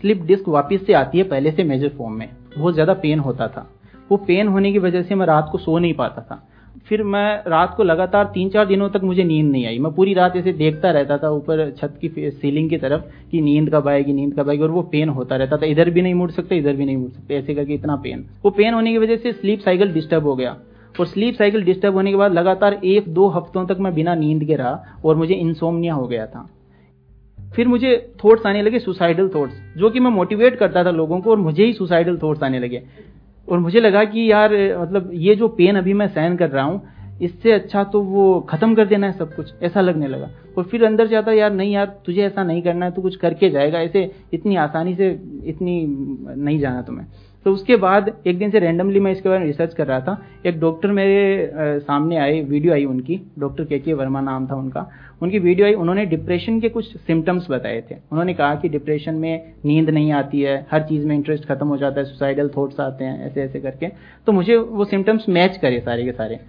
स्लिप 0.02 0.22
डिस्क 0.24 0.48
वापस 0.48 0.86
से 0.88 0.94
आती 0.94 1.18
है 1.18 1.24
पहले 1.24 1.52
से 1.52 1.64
मेजर 1.64 1.90
फॉर्म 1.90 2.14
में। 2.14 2.30
बहुत 2.58 2.74
ज़्यादा 2.74 2.94
पेन 2.94 3.20
होता 3.20 3.48
था। 3.48 3.70
वो 4.12 4.18
पेन 4.18 4.48
होने 4.48 4.72
की 4.72 4.80
वजह 4.80 5.02
से 5.02 5.16
मैं 5.16 5.26
रात 5.26 5.50
को 5.52 5.58
सो 5.58 5.78
नहीं 5.80 5.94
पाता 5.94 6.22
था। 6.22 6.46
फिर 6.88 7.04
मैं 7.04 7.44
रात 7.48 7.74
को 7.78 7.84
लगातार 7.84 8.26
तीन 8.26 8.50
चार 8.50 8.66
दिनों 8.66 8.90
तक 8.90 9.02
मुझे 9.04 9.24
नींद 9.24 9.52
नहीं 9.52 9.66
आई। 9.66 9.80
मैं 9.80 9.92
पूरी 9.94 10.14
रात 10.14 10.36
ऐसे 10.36 10.54
देखता 10.54 10.92
रहता 10.92 11.18
था 11.18 11.30
ऊपर 11.30 11.70
छत 11.72 11.98
की 12.02 12.30
सीलिंग 12.32 12.70
की 12.70 12.78
तरफ़ 12.78 13.02
कि 13.32 13.42
नींद 13.42 13.70
कब 13.70 13.88
आएगी, 13.88 14.14
नींद 14.14 14.34
कब 14.40 14.50
आएगी, 14.50 14.64
और 14.64 14.72
वो 14.72 14.82
पेन 14.82 15.10
होता 15.10 15.36
रहता 15.36 15.58
था। 15.58 15.66
इधर 15.66 15.90
भी 15.90 16.02
नहीं 16.02 16.14
मुड़ 16.14 16.30
सकते, 16.32 16.58
इधर 16.58 16.74
भी 16.74 16.86
नहीं 16.86 16.98
मुड़ 16.98 17.12
सकते। 17.12 17.36
ऐसे 17.36 17.56
करके 17.56 17.74
इतना 17.74 17.96
पेन 17.96 18.26
वो 18.46 18.52
पेन 18.52 18.74
होने 18.74 18.92
की 18.92 18.98
वजह 18.98 19.18
से 19.18 19.32
स्लीप 19.32 19.60
साइकिल 19.60 19.94
डिस्टर्ब 19.94 20.24
हो 20.24 20.36
गया। 20.36 20.58
और 21.00 21.06
स्लीप 21.06 21.36
साइकिल 21.36 21.64
डिस्टर्ब 21.64 21.94
होने 21.94 22.12
के 22.12 22.18
बाद 22.18 22.34
लगातार 22.34 22.74
एक 22.74 23.14
दो 23.14 23.28
हफ्तों 23.28 23.66
तक 23.66 23.78
मैं 23.80 23.94
बिना 23.94 24.16
नींद 24.16 24.44
के 24.44 24.56
रहा 24.56 24.84
और 25.06 25.16
मुझे 25.16 25.36
इंसोमनिया 25.36 25.94
हो 25.94 26.08
गया 26.08 26.26
था। 26.26 26.48
फिर 27.56 27.68
मुझे 27.68 27.96
थॉट्स 28.24 28.46
आने 28.46 28.62
लगे 28.62 28.80
सुसाइडल 28.80 29.30
थॉट्स 29.36 29.54
जो 29.78 29.90
कि 29.90 30.00
मैं 30.00 30.12
मोटिवेट 30.12 30.56
करता 30.56 30.84
था 30.84 30.92
लोगों 30.92 31.20
को 31.22 31.32
और 31.32 31.38
मुझे 31.38 31.66
ही 31.66 31.74
सुसाइडल 31.74 32.18
थॉट्स 32.18 32.44
आने 32.44 32.60
लगे। 32.60 32.82
और 33.48 33.60
मुझे 33.60 33.80
लगा 33.80 34.04
कि 34.04 34.32
यार 34.32 34.54
मतलब 34.82 35.10
ये 35.14 35.36
जो 35.36 35.48
पेन 35.48 35.76
अभी 35.76 35.94
मैं 35.94 36.08
सहन 36.08 36.36
कर 36.38 36.50
रहा 36.50 36.64
हूँ 36.66 36.82
इससे 37.22 37.52
अच्छा 37.52 37.84
तो 37.84 38.02
वो 38.02 38.40
खत्म 38.40 38.76
कर 38.76 38.86
देना 38.86 39.08
है 39.08 39.14
सब 39.14 39.36
कुछ, 39.36 39.54
ऐसा 39.64 39.82
लगने 39.82 40.08
लगा। 40.08 40.30
और 40.58 40.64
फिर 40.64 40.84
अंदर 40.86 41.08
से 41.08 41.16
आता 41.16 41.32
यार, 41.32 41.54
नहीं 41.54 41.74
यार, 41.74 41.86
तुझे 42.06 42.22
ऐसा 42.22 42.44
नहीं 42.44 42.62
करना 42.62 42.86
है, 42.86 42.92
तू 42.92 43.02
कुछ 43.02 43.16
करके 43.16 43.50
जाएगा, 43.50 43.80
ऐसे 43.80 44.12
इतनी 44.34 44.56
आसानी 44.56 44.96
से 44.96 45.10
इतनी 45.46 45.86
नहीं 46.38 46.60
जाना 46.60 46.82
तुम्हें। 46.82 47.08
तो 47.46 47.52
उसके 47.52 47.76
बाद 47.76 48.12
एक 48.28 48.38
दिन 48.40 48.50
से 48.52 48.60
रैंडमली 48.60 49.00
मैं 49.00 49.12
इसके 49.12 49.30
बारे 49.30 49.40
में 49.40 49.46
रिसर्च 49.48 49.74
कर 49.74 49.88
रहा 49.88 50.00
था। 50.00 50.18
एक 50.46 50.60
डॉक्टर 50.60 50.92
मेरे 50.92 51.80
सामने 51.80 52.18
आए 52.18 52.42
वीडियो 52.42 52.74
आई 52.74 52.86
उनकी 52.86 53.20
डॉक्टर 53.40 53.64
के 53.64 53.80
के 53.80 53.94
वर्मा 53.94 54.22
नाम 54.22 54.48
था 54.48 54.56
उनका। 54.56 54.90
उनकी 55.22 55.40
वीडियो 55.40 55.68
आई, 55.68 55.74
उन्होंने 55.74 56.06
डिप्रेशन 56.06 56.60
के 56.60 56.70
कुछ 56.70 56.98
सिम्टम्स 56.98 57.50
बताए 57.52 57.82
थे। 57.92 57.96
उन्होंने 58.12 58.34
कहा 58.34 58.54
कि 58.56 58.70
डिप्रेशन 58.70 59.16
में 59.16 59.54
नींद 59.66 59.90
नहीं 59.90 60.12
आती 60.12 60.42
है, 60.42 60.66
हर 60.72 60.84
चीज़ 60.84 61.06
में 61.08 61.16
इंटरेस्ट 61.16 61.46
खत्म 61.46 61.68
हो 61.68 61.78
जाता 61.78 62.00
है 62.00 62.06
सुसाइडल 62.06 62.50
थॉट्स 62.58 62.80
आते 62.80 63.06
हैं 63.06 63.26
ऐसे 63.26 63.42
ऐसे 63.42 63.60
करके। 63.60 63.88
तो 64.28 64.32
मुझे 64.32 64.56
वो 64.56 64.86
सिम्टम्स 64.86 65.30
मैच 65.30 65.58
करे 65.58 65.80
सारे 65.80 66.06
के 66.06 66.12
सारे। 66.12 66.40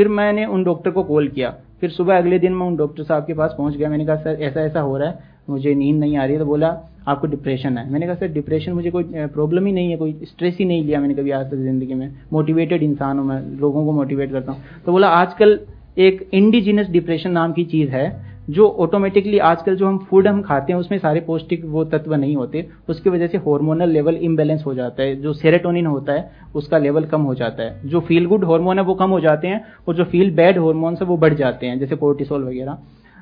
फिर 0.00 0.08
मैंने 0.08 0.44
उन 0.46 0.62
डॉक्टर 0.64 0.90
को 0.90 1.02
कॉल 1.02 1.26
किया। 1.28 1.48
फिर 1.80 1.90
सुबह 1.90 2.16
अगले 2.18 2.38
दिन 2.38 2.52
मैं 2.52 2.66
उन 2.66 2.76
डॉक्टर 2.76 3.02
साहब 3.02 3.24
के 3.26 3.34
पास 3.34 3.54
पहुँच 3.58 3.76
गया। 3.76 3.88
मैंने 3.88 4.04
कहा, 4.06 4.16
सर, 4.16 4.36
ऐसा 4.40 4.60
ऐसा 4.60 4.80
हो 4.80 4.96
रहा 4.98 5.08
है, 5.08 5.18
मुझे 5.50 5.74
नींद 5.74 5.98
नहीं 6.00 6.16
आ 6.16 6.24
रही 6.24 6.32
है। 6.32 6.38
तो 6.38 6.46
बोला, 6.46 6.68
आपको 7.08 7.26
डिप्रेशन 7.26 7.76
है। 7.78 7.90
मैंने 7.90 8.06
कहा, 8.06 8.14
सर 8.14 8.28
डिप्रेशन 8.28 8.72
मुझे 8.72 8.90
कोई 8.90 9.04
प्रॉब्लम 9.34 9.66
ही 9.66 9.72
नहीं 9.72 9.90
है, 9.90 9.96
कोई 9.96 10.12
स्ट्रेस 10.24 10.56
ही 10.58 10.64
नहीं 10.64 10.84
लिया 10.84 11.00
मैंने 11.00 11.14
कभी 11.14 11.30
आज 11.30 11.46
तक 11.46 11.56
ज़िंदगी 11.56 11.94
में। 11.94 12.10
मोटिवेटेड 12.32 12.82
इंसान 12.82 13.18
हूँ 13.18 13.26
मैं, 13.26 13.40
लोगों 13.60 13.84
को 13.84 13.92
मोटिवेट 13.92 14.32
करता 14.32 14.52
हूँ। 14.52 14.62
तो 14.86 14.92
बोला, 14.92 15.08
आजकल 15.08 15.58
एक 15.98 16.28
इंडिजिनस 16.34 16.88
डिप्रेशन 16.88 17.30
नाम 17.30 17.52
की 17.52 17.64
चीज़ 17.64 17.90
है 17.90 18.08
जो 18.48 18.68
ऑटोमेटिकली 18.68 19.38
आजकल 19.38 19.76
जो 19.76 19.86
हम 19.86 19.98
फ़ूड 19.98 20.28
हम 20.28 20.42
खाते 20.42 20.72
हैं, 20.72 20.80
उसमें 20.80 20.98
सारे 20.98 21.20
पौष्टिक 21.20 21.64
वो 21.64 21.84
तत्व 21.84 22.14
नहीं 22.14 22.36
होते, 22.36 22.68
उसकी 22.88 23.10
वजह 23.10 23.26
से 23.26 23.38
हार्मोनल 23.38 23.88
लेवल 23.88 24.16
इम्बेलेंस 24.16 24.62
हो 24.66 24.74
जाता 24.74 25.02
है, 25.02 25.16
जो 25.16 25.32
सेरेटोनिन 25.32 25.86
होता 25.86 26.12
है, 26.12 26.30
उसका 26.54 26.78
लेवल 26.78 27.04
कम 27.04 27.20
हो 27.20 27.34
जाता 27.34 27.62
है। 27.62 27.88
जो 27.88 28.00
फील 28.00 28.26
गुड 28.26 28.44
हार्मोन 28.44 28.78
है, 28.78 28.84
वो 28.84 28.94
कम 28.94 29.10
हो 29.10 29.20
जाते 29.20 29.48
हैं, 29.48 29.64
और 29.88 29.94
जो 29.94 30.04
फील 30.04 30.34
बैड 30.34 30.58
हार्मोन 30.58 30.94
है, 30.94 31.06
वो 31.06 31.16
बढ़ 31.16 31.34
जाते 31.34 31.66
हैं, 31.66 31.78
जैसे 31.78 31.96
कोर्टिसोल 31.96 32.44
वगैरह। 32.44 32.78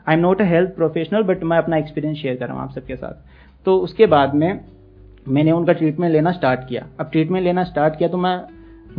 I 0.08 0.14
am 0.14 0.20
not 0.20 0.40
a 0.40 0.44
health 0.44 0.70
professional 0.70 1.22
but 1.22 1.42
मैं 1.44 1.58
अपना 1.58 1.76
एक्सपीरियंस 1.76 2.16
शेयर 2.16 2.36
कर 2.36 2.46
रहा 2.46 2.54
हूँ 2.54 2.62
आप 2.62 2.74
सबके 2.74 2.96
साथ। 2.96 3.66
तो 3.66 3.78
उसके 3.78 4.06
बाद 4.06 4.34
में 4.34 4.60
मैंने 5.28 5.52
उनका 5.52 5.72
ट्रीटमेंट 5.72 6.12
लेना 6.12 6.32
स्टार्ट 6.32 6.60
किया। 6.68 6.86
अब 7.00 7.10
ट्रीटमेंट 7.12 7.44
लेना 7.44 7.64
स्टार्ट 7.64 7.96
किया 7.96 8.08
तो 8.08 8.18
मैं, 8.18 8.40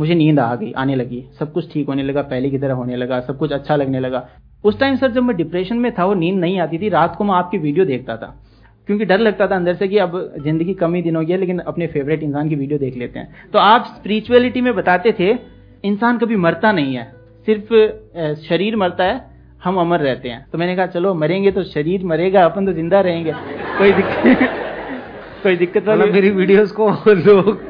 मुझे 0.00 0.14
नींद 0.14 0.38
आ 0.40 0.54
गई, 0.54 0.72
आने 0.72 0.94
लगी। 0.96 1.24
सब 1.38 1.52
कुछ 1.52 1.72
ठीक 1.72 1.88
होने 1.88 2.02
लगा, 2.02 2.22
पहले 2.22 2.50
की 2.50 2.58
तरह 2.58 2.74
होने 2.74 2.96
लगा, 2.96 3.20
सब 3.20 3.38
कुछ 3.38 3.52
अच्छा 3.52 3.76
लगने 3.76 4.00
लगा। 4.00 4.28
उस 4.64 4.78
टाइम 4.80 4.96
सर 4.96 5.10
जब 5.10 5.22
मैं 5.22 5.36
डिप्रेशन 5.36 5.76
में 5.76 5.92
था 5.94 6.06
और 6.06 6.16
नींद 6.16 6.38
नहीं 6.38 6.60
आती 6.60 6.78
थी, 6.78 6.88
रात 6.88 7.16
को 7.16 7.24
मैं 7.24 7.34
आपकी 7.34 7.58
वीडियो 7.58 7.84
देखता 7.84 8.16
था। 8.16 8.34
क्योंकि 8.86 9.04
डर 9.04 9.18
लगता 9.18 9.46
था 9.46 9.56
अंदर 9.56 9.74
से 9.74 9.88
कि 9.88 9.98
अब 9.98 10.34
ज़िंदगी 10.42 10.74
कम 10.74 10.94
ही 10.94 11.02
दिन 11.02 11.16
हो 11.16 11.22
गया 11.22 11.36
लेकिन 11.36 11.58
अपने 11.58 11.86
फेवरेट 11.86 12.22
इंसान 12.22 12.48
की 12.48 12.54
वीडियो 12.54 12.78
देख 12.78 12.96
लेते 12.96 13.18
हैं। 13.18 13.50
तो 13.52 13.58
आप 13.58 13.84
स्पिरिचुअलिटी 13.96 14.60
में 14.60 14.74
बताते 14.74 15.12
थे, 15.20 15.30
इंसान 15.84 16.18
कभी 16.18 16.36
मरता 16.36 16.72
नहीं 16.72 16.94
है। 16.94 17.04
सिर्फ़ 17.46 17.74
शरीर 18.48 18.76
मरता 18.76 19.04
है, 19.04 19.20
हम 19.64 19.76
अमर 19.76 20.00
रहते 20.00 20.28
हैं। 20.28 20.46
तो 20.52 20.58
मैंने 20.58 20.76
कहा, 20.76 20.86
चलो, 20.86 21.14
मरेंगे 21.14 21.50
तो 21.50 21.62
शरीर 21.62 22.04
मरेगा, 22.04 22.44
अपन 22.44 22.66
तो 22.66 22.72
ज़िंदा 22.72 23.00
रहेंगे। 23.00 23.32
कोई 23.78 23.92
दिक्कत 23.92 24.48
कोई 25.42 25.56
दिक्कत 25.56 25.86
वाली 25.86 26.00
मतलब 26.00 26.14
मेरी 26.14 26.30
वीडियोस 26.30 26.72
को 26.72 26.90
लोग 27.08 27.60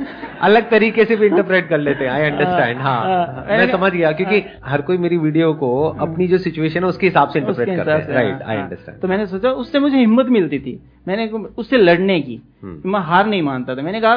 अलग 0.41 0.71
तरीके 0.71 1.05
से 1.05 1.17
भी 1.17 1.27
इंटरप्रेट 1.27 1.69
कर 1.69 1.79
लेते 1.79 2.05
हैं 2.05 2.11
आई 2.11 2.31
अंडरस्टैंड 2.31 2.81
हाँ, 2.81 3.01
हाँ, 3.05 3.27
हाँ। 3.27 3.59
मैं 3.59 3.71
समझ 3.73 3.93
गया 3.93 4.13
क्योंकि 4.13 4.41
हाँ। 4.41 4.71
हर 4.73 4.83
कोई 4.83 4.99
मेरी 4.99 5.17
वीडियो 5.17 5.53
को 5.55 5.71
अपनी 6.01 6.29
जो 6.29 6.39
सिचुएशन 6.39 6.81
है 6.81 6.89
उसके 6.89 7.07
हिसाब 7.07 7.29
से 7.29 7.39
इंटरप्रेट 7.39 7.77
करता 7.77 7.93
है। 7.93 8.13
राइट 8.15 8.43
आई 8.43 8.57
अंडरस्टैंड 8.57 9.01
तो 9.01 9.09
मैंने 9.09 9.27
सोचा 9.27 9.51
उससे 9.51 9.79
मुझे 9.79 9.97
हिम्मत 9.97 10.27
मिलती 10.27 10.59
थी 10.59 10.81
मैंने 11.09 11.29
उससे 11.29 11.77
लड़ने 11.77 12.21
की। 12.21 12.35
हम्म। 12.35 12.50
मैं 12.65 13.01
हार 13.01 13.27
नहीं 13.27 13.43
मानता 13.43 13.75
था। 13.75 13.83
मैंने 13.83 14.01
कहा 14.01 14.15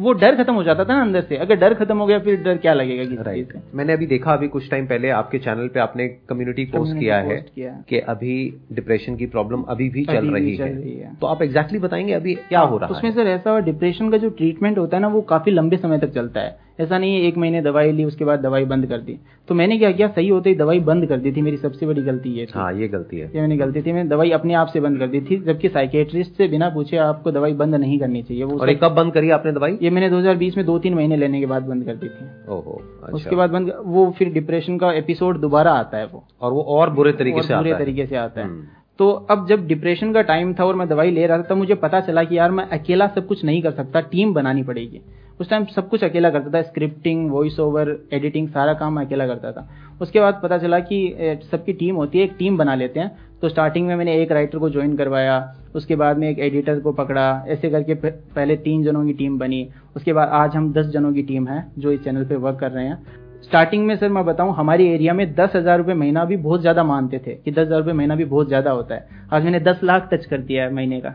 वो 0.00 0.12
डर 0.12 0.36
खत्म 0.36 0.54
हो 0.54 0.62
जाता 0.62 0.84
था 0.84 0.94
ना 0.94 1.00
अंदर 1.00 1.20
से। 1.20 1.36
अगर 1.36 1.56
डर 1.56 1.74
खत्म 1.74 1.98
हो 1.98 2.06
गया 2.06 2.18
फिर 2.18 2.42
डर 2.42 2.56
क्या 2.56 2.72
लगेगा 2.74 3.04
किसी 3.04 3.22
राइट 3.22 3.52
मैंने 3.74 3.92
अभी 3.92 4.06
देखा 4.06 4.32
अभी 4.32 4.48
कुछ 4.48 4.70
टाइम 4.70 4.86
पहले 4.86 5.10
आपके 5.10 5.38
चैनल 5.38 5.68
पे 5.68 5.80
आपने 5.80 6.08
कम्युनिटी 6.28 6.64
पोस्ट 6.64 6.98
किया 6.98 7.16
है 7.16 7.36
कि 7.58 7.98
अभी 7.98 8.54
डिप्रेशन 8.72 9.16
की 9.16 9.26
प्रॉब्लम 9.26 9.62
अभी 9.62 9.88
भी 9.88 10.04
अभी 10.04 10.18
चल 10.18 10.26
भी 10.26 10.40
रही 10.40 10.56
चल 10.56 10.64
है। 10.64 10.70
है। 10.70 11.14
तो 11.20 11.26
आप 11.26 11.42
एग्जैक्टली 11.42 11.78
exactly 11.78 11.84
बताएँगे 11.84 12.12
अभी 12.12 12.34
क्या 12.34 12.60
हो 12.60 12.78
रहा 12.78 12.86
है? 12.86 12.92
उसमें 12.92 13.12
सर 13.12 13.26
ऐसा 13.26 13.58
डिप्रेशन 13.60 14.10
का 14.10 14.16
जो 14.16 14.28
ट्रीटमेंट 14.30 14.78
होता 14.78 14.96
है 14.96 15.00
ना 15.00 15.08
वो 15.08 15.20
काफ़ी 15.20 15.52
लंबे 15.52 15.76
समय 15.76 15.98
तक 15.98 16.10
चलता 16.10 16.40
है। 16.40 16.71
ऐसा 16.80 16.98
नहीं 16.98 17.14
है 17.14 17.22
एक 17.22 17.36
महीने 17.36 17.62
दवाई 17.62 17.92
ली 17.92 18.04
उसके 18.04 18.24
बाद 18.24 18.40
दवाई 18.40 18.64
बंद 18.64 18.86
कर 18.86 18.98
दी। 18.98 19.18
तो 19.48 19.54
मैंने 19.54 19.78
क्या 19.78 19.92
किया? 19.92 20.08
सही 20.08 20.28
होते 20.28 20.50
ही 20.50 20.56
दवाई 20.56 20.80
बंद 20.80 21.06
कर 21.06 21.16
दी 21.16 21.32
थी 21.32 21.42
मेरी 21.42 21.56
सबसे 21.56 21.86
बड़ी 21.86 22.02
गलती 22.02 22.30
ये 22.30 22.46
थी। 22.46 22.52
हाँ 22.54 22.72
ये 22.72 22.88
गलती 22.88 23.18
है। 23.18 23.26
ये 23.34 23.40
मैंने 23.40 23.56
गलती 23.56 23.82
थी 23.82 23.92
मैंने 23.92 24.08
दवाई 24.08 24.30
अपने 24.30 24.54
आप 24.54 24.66
से 24.66 24.80
बंद 24.80 24.98
कर 24.98 25.06
दी 25.06 25.20
थी 25.20 25.36
जबकि 25.36 25.68
साइकेट्रिस्ट 25.68 26.32
से 26.32 26.48
बिना 26.48 26.68
पूछे 26.68 26.96
आपको 26.96 27.30
दवाई 27.30 27.52
बंद 27.52 27.74
नहीं 27.74 27.98
करनी 27.98 28.22
चाहिए। 28.22 28.44
वो 28.44 28.58
और 28.58 28.74
कब 28.74 28.92
बंद 28.92 29.12
करी 29.12 29.30
आपने 29.30 29.52
दवाई? 29.52 29.78
ये 29.82 29.90
मैंने 29.90 30.10
2020 30.10 30.56
में 30.56 30.66
दो 30.66 30.78
तीन 30.78 30.94
महीने 30.94 31.16
लेने 31.16 31.40
के 31.40 31.46
बाद 31.46 31.62
बंद 31.62 31.84
कर 31.84 31.94
दी 31.94 32.08
थी। 32.08 32.24
ओहो 32.48 32.82
अच्छा। 33.02 33.16
उसके 33.16 33.36
बाद 33.36 33.50
बंद 33.50 33.72
वो 33.84 34.14
फिर 34.18 34.32
डिप्रेशन 34.32 34.78
का 34.78 34.92
एपिसोड 34.92 35.40
दोबारा 35.40 35.72
आता 35.72 35.98
है 35.98 36.06
वो। 36.06 36.24
और 36.40 36.52
वो 36.52 36.62
और 36.62 36.90
बुरे 36.90 37.12
तरीके 37.12 37.42
से 37.42 37.56
बुरे 37.56 37.74
तरीके 37.74 38.06
से 38.06 38.16
आता 38.16 38.40
है। 38.40 38.46
हम्म। 38.46 38.64
तो 38.98 39.10
अब 39.10 39.46
जब 39.48 39.66
डिप्रेशन 39.66 40.12
का 40.12 40.22
टाइम 40.22 40.54
था 40.54 40.64
और 40.64 40.74
मैं 40.74 40.88
दवाई 40.88 41.10
ले 41.10 41.26
रहा 41.26 41.38
था 41.38 41.42
तब 41.42 41.56
मुझे 41.56 41.74
पता 41.74 42.00
चला 42.00 42.24
कि 42.24 42.38
यार 42.38 42.50
मैं 42.50 42.64
अकेला 42.64 43.06
सब 43.06 43.26
कुछ 43.26 43.44
नहीं 43.44 43.62
कर 43.62 43.70
सकता 43.70 44.00
टीम 44.00 44.34
बनानी 44.34 44.62
पड़ेगी। 44.62 45.00
उस 45.40 45.50
टाइम 45.50 45.64
सब 45.66 45.88
कुछ 45.88 46.04
अकेला 46.04 46.30
करता 46.30 46.50
था 46.52 46.62
स्क्रिप्टिंग 46.62 47.30
वॉइस 47.30 47.58
ओवर 47.60 47.96
एडिटिंग 48.12 48.48
सारा 48.48 48.74
काम 48.74 49.00
अकेला 49.00 49.26
करता 49.26 49.52
था। 49.52 49.68
उसके 50.00 50.20
बाद 50.20 50.40
पता 50.42 50.58
चला 50.58 50.78
कि 50.82 51.38
सबकी 51.50 51.72
टीम 51.72 51.96
होती 51.96 52.18
है, 52.18 52.24
एक 52.24 52.34
टीम 52.38 52.56
बना 52.58 52.74
लेते 52.74 53.00
हैं। 53.00 53.10
तो 53.42 53.48
स्टार्टिंग 53.48 53.86
में 53.86 53.94
मैंने 53.96 54.16
एक 54.22 54.32
राइटर 54.32 54.58
को 54.58 54.68
ज्वाइन 54.70 54.96
करवाया, 54.96 55.54
उसके 55.74 55.96
बाद 55.96 56.18
में 56.18 56.28
एक 56.28 56.38
एडिटर 56.40 56.78
को 56.80 56.92
पकड़ा, 56.92 57.44
ऐसे 57.48 57.70
करके 57.70 57.94
पहले 57.94 58.56
तीन 58.58 58.84
जनों 58.84 59.04
की 59.06 59.12
टीम 59.12 59.38
बनी। 59.38 59.66
उसके 59.96 60.12
बाद 60.12 60.28
आज 60.32 60.56
हम 60.56 60.72
दस 60.72 60.86
जनों 60.88 61.12
की 61.12 61.22
टीम 61.22 61.48
है, 61.48 61.64
जो 61.78 61.92
इस 61.92 62.04
चैनल 62.04 62.24
पे 62.24 62.36
वर्क 62.36 62.58
कर 62.60 62.70
रहे 62.70 62.86
हैं। 62.86 63.02
स्टार्टिंग 63.42 63.86
में 63.86 63.96
सर 63.96 64.08
मैं 64.08 64.24
बताऊँ, 64.24 64.54
हमारी 64.54 64.86
एरिया 64.88 65.12
में 65.14 65.34
दस 65.34 65.52
हज़ार 65.56 65.78
रुपये 65.78 65.94
महीना 65.94 66.24
भी 66.24 66.36
बहुत 66.38 66.60
ज़्यादा 66.60 66.84
मानते 66.84 67.18
थे, 67.18 67.34
कि 67.34 67.50
दस 67.50 67.58
हज़ार 67.58 67.78
रुपये 67.78 67.94
महीना 67.94 68.16
भी 68.16 68.24
बहुत 68.26 68.48
ज़्यादा 68.48 68.70
होता 68.70 68.94
है। 68.94 69.26
आज 69.32 69.44
मैंने 69.44 69.60
दस 69.60 69.80
लाख 69.84 70.08
टच 70.12 70.26
कर 70.26 70.40
दिया 70.40 70.64
है 70.64 70.74
महीने 70.74 71.00
का। 71.00 71.14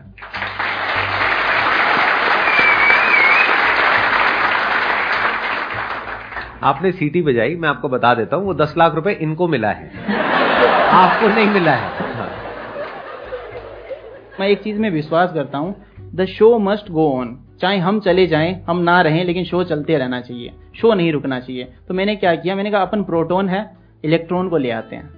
आपने 6.62 6.92
सीटी 6.92 7.22
बजाई 7.22 7.54
मैं 7.54 7.68
आपको 7.68 7.88
बता 7.88 8.14
देता 8.14 8.36
हूँ 8.36 8.44
वो 8.44 8.54
दस 8.54 8.74
लाख 8.78 8.94
रुपए 8.94 9.12
इनको 9.12 9.48
मिला 9.48 9.70
है। 9.70 9.90
आपको 10.90 11.28
नहीं 11.28 11.48
मिला 11.48 11.72
है। 11.72 12.14
हाँ। 12.14 12.30
मैं 14.40 14.48
एक 14.48 14.62
चीज़ 14.62 14.78
में 14.78 14.90
विश्वास 14.90 15.32
करता 15.32 15.58
हूँ 15.58 15.74
the 16.14 16.24
show 16.24 16.58
must 16.58 16.90
go 16.90 17.12
on 17.12 17.38
चाहे 17.60 17.78
हम 17.78 18.00
चले 18.00 18.26
जाएँ 18.26 18.64
हम 18.68 18.78
ना 18.78 19.00
रहें 19.00 19.24
लेकिन 19.24 19.44
शो 19.44 19.64
चलते 19.64 19.98
रहना 19.98 20.20
चाहिए। 20.20 20.52
शो 20.80 20.94
नहीं 20.94 21.12
रुकना 21.12 21.40
चाहिए। 21.40 21.72
तो 21.88 21.94
मैंने 21.94 22.16
क्या 22.16 22.34
किया? 22.34 22.54
मैंने 22.56 22.70
कहा 22.70 22.82
अपन 22.82 23.02
प्रोटोन 23.02 23.48
है 23.48 23.76
इलेक्ट्रॉन 24.04 24.48
को 24.48 24.56
ले 24.56 24.70
आते 24.70 24.96
हैं। 24.96 25.10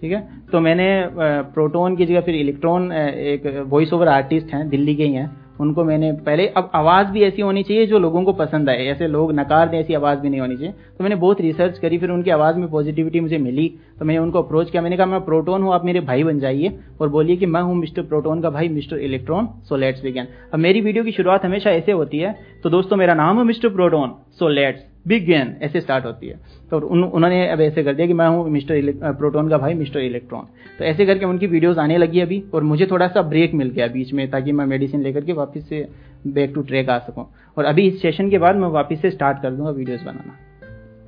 ठीक 0.00 0.12
है? 0.12 0.28
तो 0.52 0.60
मैंने 0.60 1.08
प्रोटोन 1.42 1.96
की 1.96 2.06
जगह 2.06 2.20
फिर 2.20 2.34
इलेक्ट्रॉन 2.34 2.92
एक 2.92 3.64
वॉइस 3.66 3.92
ओवर 3.92 4.08
आर्टिस्ट 4.08 4.54
हैं 4.54 4.68
दिल्ली 4.68 4.94
के 4.94 5.04
ही 5.04 5.12
हैं। 5.12 5.40
उनको 5.60 5.84
मैंने 5.84 6.12
पहले, 6.26 6.46
अब 6.46 6.70
आवाज़ 6.74 7.08
भी 7.08 7.22
ऐसी 7.22 7.42
होनी 7.42 7.62
चाहिए 7.62 7.86
जो 7.86 7.98
लोगों 7.98 8.22
को 8.24 8.32
पसंद 8.32 8.68
आए। 8.68 8.86
ऐसे 8.86 9.06
लोग 9.06 9.32
नकार 9.32 9.68
दें, 9.68 9.78
ऐसी 9.78 9.94
आवाज़ 9.94 10.18
भी 10.18 10.28
नहीं 10.28 10.40
होनी 10.40 10.56
चाहिए। 10.56 10.72
तो 10.72 11.04
मैंने 11.04 11.16
बहुत 11.16 11.40
रिसर्च 11.40 11.78
करी, 11.78 11.98
फिर 11.98 12.10
उनकी 12.10 12.30
आवाज़ 12.30 12.56
में 12.56 12.68
पॉजिटिविटी 12.70 13.20
मुझे 13.20 13.38
मिली। 13.38 13.68
तो 13.98 14.04
मैंने 14.04 14.20
उनको 14.20 14.42
अप्रोच 14.42 14.70
किया। 14.70 14.82
मैंने 14.82 14.96
कहा, 14.96 15.06
मैं 15.06 15.20
प्रोटोन 15.20 15.62
हूँ, 15.62 15.72
आप 15.74 15.84
मेरे 15.84 16.00
भाई 16.00 16.24
बन 16.24 16.38
जाइए 16.38 16.78
और 17.00 17.08
बोलिए 17.08 17.36
कि 17.36 17.46
मैं 17.46 17.62
हूँ 17.62 17.74
मिस्टर 17.76 18.02
प्रोटोन 18.02 18.40
का 18.40 18.50
भाई, 18.50 18.68
mister 18.68 18.98
electron 18.98 19.48
so 19.68 19.76
let's 19.76 20.02
begin 20.02 20.26
अब 20.54 20.58
मेरी 20.58 20.80
वीडियो 20.80 21.04
की 21.04 21.12
शुरुआत 21.12 21.44
हमेशा 21.44 21.70
ऐसे 21.70 21.92
होती 21.92 22.18
है। 22.18 22.38
तो 22.62 22.70
दोस्तों, 22.70 22.96
मेरा 22.96 23.14
नाम 23.14 23.38
है 23.38 23.44
mister 23.44 23.68
Proton 23.68 24.14
so 24.38 24.48
let's 24.48 24.89
begin 25.26 25.54
ऐसे 25.62 25.80
स्टार्ट 25.80 26.04
होती 26.04 26.28
है। 26.28 26.38
तो 26.70 26.78
उन, 26.78 27.04
उन्होंने 27.04 27.48
अब 27.48 27.60
ऐसे 27.60 27.82
कर 27.82 27.94
दिया 27.94 28.06
कि 28.06 28.12
मैं 28.12 28.26
हूँ 28.28 28.48
मिस्टर 28.50 29.12
प्रोटोन 29.12 29.48
का 29.48 29.58
भाई 29.58 29.74
मिस्टर 29.74 30.00
इलेक्ट्रॉन। 30.00 30.46
तो 30.78 30.84
ऐसे 30.84 31.06
करके 31.06 31.24
उनकी 31.24 31.46
वीडियोस 31.46 31.78
आने 31.78 31.98
लगी 31.98 32.20
अभी 32.20 32.42
और 32.54 32.62
मुझे 32.62 32.86
थोड़ा 32.86 33.08
सा 33.08 33.22
ब्रेक 33.22 33.54
मिल 33.54 33.70
गया 33.70 33.86
बीच 33.86 34.12
में 34.12 34.30
ताकि 34.30 34.52
मैं 34.52 34.66
मेडिसिन 34.66 35.02
लेकर 35.02 35.24
के 35.24 35.32
वापस 35.32 35.68
से 35.68 35.86
बैक 36.26 36.52
टू 36.54 36.62
ट्रैक 36.62 36.90
आ 36.90 36.98
सकूँ। 36.98 37.26
और 37.56 37.64
अभी 37.64 37.86
इस 37.88 38.02
सेशन 38.02 38.30
के 38.30 38.38
बाद 38.38 38.56
मैं 38.56 38.68
वापस 38.68 39.02
से 39.02 39.10
स्टार्ट 39.10 39.42
कर 39.42 39.50
दूँगा 39.50 39.70
वीडियोज़ 39.70 40.04
बनाना। 40.04 40.38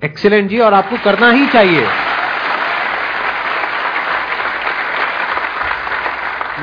एक्सीलेंट 0.05 0.51
जी 0.51 0.59
और 0.59 0.75
आपको 0.75 0.97
करना 1.05 1.31
ही 1.31 1.47
चाहिए। 1.47 1.87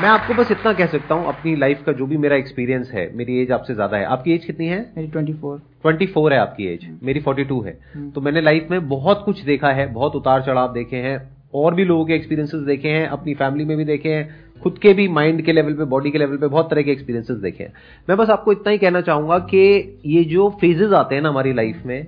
मैं 0.00 0.08
आपको 0.08 0.34
बस 0.34 0.50
इतना 0.50 0.72
कह 0.72 0.86
सकता 0.86 1.14
हूँ 1.14 1.26
अपनी 1.28 1.54
लाइफ 1.56 1.82
का 1.86 1.92
जो 1.92 2.06
भी 2.06 2.16
मेरा 2.16 2.36
एक्सपीरियंस 2.36 2.90
है 2.90 3.02
मेरी 3.16 3.38
एज 3.40 3.50
आपसे 3.52 3.74
ज़्यादा 3.74 3.96
है। 3.96 4.04
आपकी 4.04 4.32
एज 4.32 4.44
कितनी 4.44 4.66
है? 4.66 4.78
मेरी 4.96 5.08
ट्वेंटी 5.08 5.32
फोर 5.32 5.58
ट्वेंटी 5.82 6.06
फोर 6.06 6.32
है 6.32 6.38
आपकी 6.38 6.66
एज 6.66 6.86
मेरी 7.02 7.20
फोर्टी 7.20 7.44
टू 7.44 7.60
है। 7.62 7.78
हम्म। 7.94 8.10
तो 8.10 8.20
मैंने 8.20 8.40
लाइफ 8.40 8.68
में 8.70 8.88
बहुत 8.88 9.22
कुछ 9.24 9.42
देखा 9.44 9.72
है 9.72 9.86
बहुत 9.92 10.16
उतार 10.16 10.42
चढ़ाव 10.42 10.72
देखे 10.72 10.96
हैं 10.96 11.20
और 11.54 11.74
भी 11.74 11.84
लोगों 11.84 12.04
के 12.04 12.14
एक्सपीरियंसेस 12.14 12.60
देखे 12.60 12.88
हैं 12.88 13.06
अपनी 13.08 13.34
फैमिली 13.34 13.64
में 13.64 13.76
भी 13.76 13.84
देखे 13.84 14.08
हैं 14.08 14.60
खुद 14.62 14.78
के 14.78 14.92
भी 14.92 15.08
माइंड 15.08 15.42
के 15.42 15.52
लेवल 15.52 15.72
पे 15.72 15.84
बॉडी 15.84 16.10
के 16.10 16.18
लेवल 16.18 16.36
पे 16.36 16.46
बहुत 16.46 16.70
तरह 16.70 16.82
के 16.82 16.90
एक्सपीरियंसेस 16.90 17.36
देखे 17.36 17.64
हैं। 17.64 17.72
मैं 18.08 18.18
बस 18.18 18.30
आपको 18.30 18.52
इतना 18.52 18.70
ही 18.70 18.78
कहना 18.78 19.00
चाहूँगा 19.00 19.38
कि 19.38 20.00
ये 20.06 20.24
जो 20.24 20.48
फेजेस 20.60 20.92
आते 20.92 21.14
हैं 21.14 21.22
ना 21.22 21.28
हमारी 21.28 21.52
लाइफ 21.52 21.82
में 21.86 22.06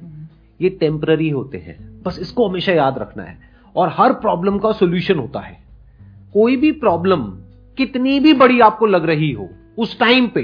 ये 0.61 0.68
टेम्पररी 0.70 1.28
होते 1.28 1.58
हैं। 1.58 2.02
बस 2.02 2.18
इसको 2.20 2.49
हमेशा 2.49 2.72
याद 2.72 2.99
रखना 2.99 3.22
है। 3.22 3.38
और 3.76 3.94
हर 3.94 4.12
प्रॉब्लम 4.12 4.58
का 4.58 4.72
सोल्यूशन 4.72 5.18
होता 5.18 5.40
है। 5.40 5.56
कोई 6.32 6.56
भी 6.56 6.72
प्रॉब्लम 6.72 7.32
कितनी 7.79 8.19
भी 8.21 8.33
बड़ी 8.35 8.61
आपको 8.61 8.87
लग 8.87 9.05
रही 9.05 9.31
हो, 9.33 9.49
उस 9.79 9.99
टाइम 9.99 10.26
पे, 10.26 10.41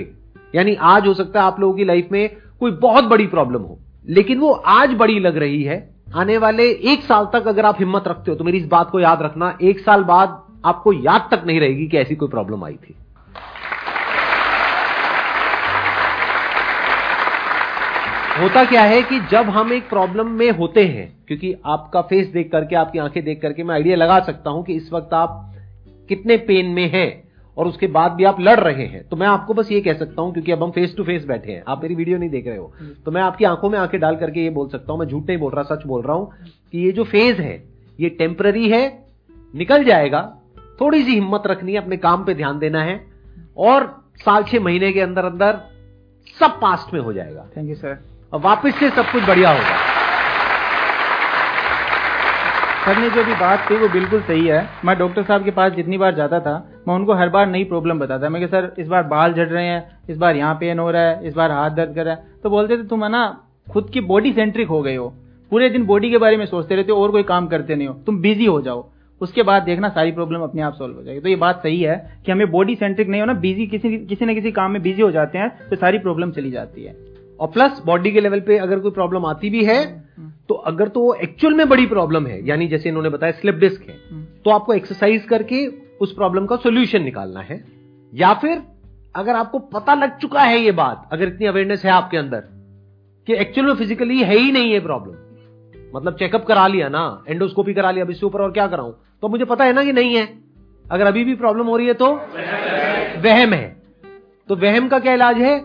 यानी 0.54 0.74
आज 0.74 1.06
हो 1.06 1.14
सकता 1.14 1.40
है 1.40 1.46
आप 1.46 1.60
लोगों 1.60 1.74
की 1.74 1.84
लाइफ 1.84 2.08
में 2.12 2.28
कोई 2.60 2.70
बहुत 2.72 3.04
बड़ी 3.04 3.26
प्रॉब्लम 3.26 3.62
हो, 3.62 3.78
लेकिन 4.08 4.38
वो 4.38 4.52
आज 4.52 4.94
बड़ी 4.94 5.18
लग 5.20 5.36
रही 5.36 5.62
है, 5.62 5.88
आने 6.14 6.38
वाले 6.38 6.68
एक 6.92 7.02
साल 7.02 7.28
तक 7.32 7.48
अगर 7.48 7.66
आप 7.66 7.78
हिम्मत 7.78 8.08
रखते 8.08 8.30
हो 8.30 8.36
तो 8.36 8.44
मेरी 8.44 8.58
इस 8.58 8.66
बात 8.66 8.90
को 8.90 9.00
याद 9.00 9.22
रखना, 9.22 9.56
एक 9.62 9.80
साल 9.80 10.04
बाद 10.04 10.42
आपको 10.66 10.92
याद 10.94 11.28
तक 11.30 11.42
नहीं 11.46 11.60
रहेगी 11.60 11.86
कि 11.86 11.96
ऐसी 11.96 12.14
कोई 12.16 12.28
प्रॉब्लम 12.28 12.64
आई 12.64 12.74
थी। 12.74 12.94
होता 18.40 18.64
क्या 18.64 18.82
है 18.82 19.02
कि 19.02 19.18
जब 19.20 19.48
हम 19.50 19.72
एक 19.72 19.88
प्रॉब्लम 19.88 20.26
में 20.30 20.50
होते 20.50 20.84
हैं, 20.84 21.06
क्योंकि 21.26 21.54
आपका 21.66 22.00
फेस 22.02 22.26
देख 22.28 22.50
करके, 22.52 22.76
आपकी 22.76 22.98
आँखें 22.98 23.22
देख 23.24 23.40
करके 23.42 23.62
मैं 23.62 23.74
आइडिया 23.74 23.96
लगा 23.96 24.18
सकता 24.20 24.50
हूँ 24.50 24.64
कि 24.64 24.72
इस 24.72 24.92
वक्त 24.92 25.14
आप 25.14 25.54
कितने 26.08 26.36
पेन 26.46 26.66
में 26.66 26.88
है 26.90 27.06
और 27.56 27.66
उसके 27.66 27.86
बाद 27.86 28.12
भी 28.12 28.24
आप 28.24 28.40
लड़ 28.40 28.58
रहे 28.60 28.84
हैं। 28.86 29.02
तो 29.08 29.16
मैं 29.16 29.26
आपको 29.26 29.54
बस 29.54 29.70
ये 29.72 29.80
कह 29.80 29.94
सकता 29.94 30.22
हूँ 30.22 30.32
क्योंकि 30.32 30.52
अब 30.52 30.62
हम 30.62 30.70
फेस 30.70 30.94
टू 30.96 31.04
फेस 31.04 31.24
बैठे 31.24 31.52
हैं। 31.52 31.62
आप 31.68 31.82
मेरी 31.82 31.94
वीडियो 31.94 32.18
नहीं 32.18 32.30
देख 32.30 32.46
रहे 32.46 32.56
हो। 32.56 32.72
तो 33.04 33.10
मैं 33.10 33.22
आपकी 33.22 33.44
आँखों 33.44 33.70
में 33.70 33.78
आँखें 33.78 33.98
डाल 34.00 34.16
करके 34.16 34.40
ये 34.40 34.50
बोल 34.50 34.68
सकता 34.68 34.92
हूँ 34.92 35.00
मैं 35.00 35.06
झूठ 35.06 35.28
नहीं 35.28 35.38
बोल 35.38 35.52
रहा 35.52 35.62
सच 35.64 35.86
बोल 35.86 36.02
रहा 36.02 36.16
हूँ 36.16 36.30
कि 36.72 36.78
ये 36.78 36.92
जो 36.92 37.04
फ़ेज़ 37.04 37.40
है 37.40 37.62
ये 37.98 38.08
टेम्पररी 38.08 38.68
है 38.70 38.82
निकल 39.54 39.84
जाएगा। 39.84 40.22
थोड़ी 40.80 41.02
सी 41.04 41.14
हिम्मत 41.14 41.46
रखनी 41.46 41.72
है 41.72 41.78
अपने 41.78 41.96
काम 41.96 42.24
पे 42.24 42.34
ध्यान 42.34 42.58
देना 42.58 42.82
है 42.82 43.00
और 43.58 43.86
साल 44.16 44.42
छह 44.42 44.60
महीने 44.60 44.92
के 44.92 45.00
अंदर 45.00 45.24
अंदर 45.24 45.60
सब 46.40 46.58
पास्ट 46.60 46.94
में 46.94 47.00
हो 47.00 47.12
जाएगा। 47.12 47.46
थैंक 47.56 47.68
यू 47.68 47.74
सर 47.74 47.98
और 48.32 48.40
वापस 48.40 48.78
से 48.80 48.90
सब 48.90 49.10
कुछ 49.12 49.24
बढ़िया 49.24 49.50
होगा। 49.50 49.97
सर 52.78 52.98
ने 52.98 53.08
जो 53.10 53.24
भी 53.24 53.32
बात 53.32 53.68
की 53.68 53.76
वो 53.76 53.88
बिल्कुल 53.88 54.20
सही 54.20 54.46
है। 54.46 54.68
मैं 54.84 54.96
डॉक्टर 54.98 55.22
साहब 55.22 55.44
के 55.44 55.50
पास 55.50 55.72
जितनी 55.72 55.98
बार 55.98 56.14
जाता 56.14 56.40
था, 56.40 56.70
मैं 56.88 56.94
उनको 56.94 57.12
हर 57.12 57.28
बार 57.28 57.46
नई 57.46 57.64
प्रॉब्लम 57.64 57.98
बताता 57.98 58.28
मैं 58.28 58.40
कि 58.42 58.48
सर, 58.48 58.74
इस 58.78 58.88
बार 58.88 59.02
बाल 59.02 59.32
झड़ 59.32 59.46
रहे 59.46 59.66
हैं, 59.66 59.98
इस 60.10 60.16
बार 60.16 60.36
यहाँ 60.36 60.54
पेन 60.54 60.78
हो 60.78 60.90
रहा 60.90 61.02
है, 61.02 61.26
इस 61.26 61.34
बार 61.34 61.50
हाथ 61.50 61.70
दर्द 61.70 61.94
कर 61.94 62.04
रहा 62.04 62.14
है। 62.14 62.24
तो 62.42 62.50
बोलते 62.50 62.78
थे, 62.78 62.82
तुम 62.82 63.04
है 63.04 63.10
ना, 63.10 63.40
खुद 63.72 63.90
की 63.90 64.00
बॉडी 64.00 64.32
सेंट्रिक 64.32 64.68
हो 64.68 64.82
गए 64.82 64.94
हो। 64.96 65.14
पूरे 65.50 65.68
दिन 65.70 65.86
बॉडी 65.86 66.10
के 66.10 66.18
बारे 66.18 66.36
में 66.36 66.46
सोचते 66.46 66.76
रहते 66.76 66.92
हो, 66.92 67.02
और 67.02 67.10
कोई 67.10 67.22
काम 67.22 67.46
करते 67.46 67.76
नहीं 67.76 67.88
हो। 67.88 67.94
तुम 67.94 68.20
बिज़ी 68.20 68.44
हो 68.44 68.60
जाओ। 68.60 68.88
उसके 69.20 69.42
बाद 69.42 69.62
देखना, 69.62 69.88
सारी 69.88 70.12
प्रॉब्लम 70.12 70.40
अपने 70.40 70.62
आप 70.62 70.74
सॉल्व 70.74 70.96
हो 70.96 71.02
जाएगी। 71.02 71.20
तो 71.20 71.28
ये 71.28 71.36
बात 71.36 71.62
सही 71.62 71.80
है 71.82 72.20
कि 72.26 72.32
हमें 72.32 72.50
बॉडी 72.50 72.74
सेंट्रिक 72.74 73.08
नहीं 73.08 73.20
होना 73.20 73.32
बिज़ी 73.32 73.66
किसी 73.66 73.98
किसी 73.98 74.26
न 74.26 74.34
किसी 74.34 74.52
काम 74.52 74.70
में 74.70 74.82
बिज़ी 74.82 75.02
हो 75.02 75.10
जाते 75.10 75.38
हैं 75.38 75.68
तो 75.70 75.76
सारी 75.76 75.98
प्रॉब्लम 75.98 76.30
चली 76.30 76.50
जाती 76.50 76.84
है। 76.84 76.96
और 77.40 77.48
प्लस 77.48 77.82
बॉडी 77.86 78.12
के 78.12 78.20
लेवल 78.20 78.40
पे 78.40 78.58
अगर 78.58 78.78
कोई 78.78 78.90
प्रॉब्लम 78.90 79.26
आती 79.26 79.50
भी 79.50 79.64
है 79.64 80.07
तो 80.48 80.54
अगर 80.54 80.88
तो 80.88 81.00
वो 81.00 81.14
एक्चुअल 81.14 81.54
में 81.54 81.68
बड़ी 81.68 81.86
प्रॉब्लम 81.86 82.26
है 82.26 82.46
यानी 82.48 82.68
जैसे 82.68 82.88
इन्होंने 82.88 83.08
बताया 83.08 83.32
स्लिप 83.32 83.54
डिस्क 83.54 83.82
है 83.82 83.96
तो 84.44 84.50
आपको 84.50 84.72
एक्सरसाइज 84.74 85.24
करके 85.24 85.66
उस 86.00 86.12
प्रॉब्लम 86.14 86.46
का 86.46 86.56
सोल्यूशन 86.56 87.02
निकालना 87.02 87.40
है। 87.40 87.64
या 88.12 88.32
फिर 88.34 88.62
अगर 89.16 89.36
आपको 89.36 89.58
पता 89.58 89.94
लग 89.94 90.18
चुका 90.18 90.42
है 90.42 90.58
ये 90.58 90.72
बात 90.72 91.08
अगर 91.12 91.28
इतनी 91.28 91.46
अवेयरनेस 91.46 91.84
है 91.84 91.90
आपके 91.90 92.16
अंदर 92.16 92.44
कि 93.28 93.34
एक्चुअल 93.34 93.66
में 93.66 93.74
फिजिकली 93.74 94.18
है 94.18 94.36
ही 94.36 94.52
नहीं 94.52 94.72
है 94.72 94.80
प्रॉब्लम 94.80 95.14
मतलब 95.96 96.16
चेकअप 96.16 96.44
करा 96.44 96.66
लिया 96.66 96.88
ना 96.88 97.24
एंडोस्कोपी 97.28 97.74
करा 97.74 97.90
लिया 97.90 98.04
अब 98.04 98.10
इससे 98.10 98.26
ऊपर 98.26 98.40
और 98.40 98.50
क्या 98.52 98.66
कराऊं? 98.66 98.92
तो 99.22 99.28
मुझे 99.28 99.44
पता 99.44 99.64
है 99.64 99.72
ना 99.72 99.84
कि 99.84 99.92
नहीं 99.92 100.14
है। 100.16 100.26
अगर 100.86 101.06
अभी 101.06 101.24
भी 101.24 101.34
प्रॉब्लम 101.34 101.66
हो 101.66 101.76
रही 101.76 101.86
है 101.86 101.94
तो 101.94 102.12
वहम 103.22 103.52
है। 103.52 103.76
तो 104.48 104.56
वहम 104.56 104.88
का 104.88 104.98
क्या 104.98 105.14
इलाज 105.14 105.38
है? 105.38 105.58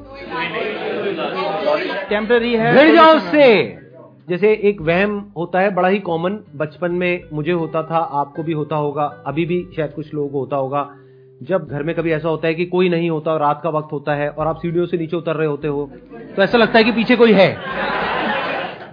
टेम्पररी 2.09 2.53
है। 2.53 2.73
भिड़ 2.75 2.95
जाओ 2.95 3.15
उससे। 3.15 3.82
जैसे 4.29 4.51
एक 4.63 4.81
वहम 4.81 5.33
होता 5.37 5.59
है 5.59 5.73
बड़ा 5.75 5.87
ही 5.87 5.99
कॉमन 5.99 6.37
बचपन 6.55 6.91
में 6.91 7.21
मुझे 7.33 7.51
होता 7.51 7.83
था 7.83 7.97
आपको 7.97 8.43
भी 8.43 8.53
होता 8.53 8.75
होगा 8.75 9.03
अभी 9.27 9.45
भी 9.45 9.67
शायद 9.75 9.91
कुछ 9.91 10.13
लोगों 10.13 10.29
को 10.29 10.39
होता 10.39 10.55
होगा। 10.55 10.95
जब 11.43 11.67
घर 11.67 11.83
में 11.83 11.95
कभी 11.95 12.11
ऐसा 12.11 12.29
होता 12.29 12.47
है 12.47 12.53
कि 12.53 12.65
कोई 12.65 12.89
नहीं 12.89 13.09
होता 13.09 13.31
और 13.31 13.39
रात 13.39 13.59
का 13.63 13.69
वक्त 13.69 13.91
होता 13.91 14.13
है 14.15 14.29
और 14.29 14.47
आप 14.47 14.57
सीढ़ियों 14.57 14.85
से 14.85 14.97
नीचे 14.97 15.17
उतर 15.17 15.35
रहे 15.35 15.47
होते 15.47 15.67
हो 15.67 15.91
तो 16.35 16.43
ऐसा 16.43 16.57
लगता 16.57 16.77
है 16.77 16.83
कि 16.83 16.91
पीछे 16.91 17.15
कोई 17.15 17.31
है। 17.31 17.57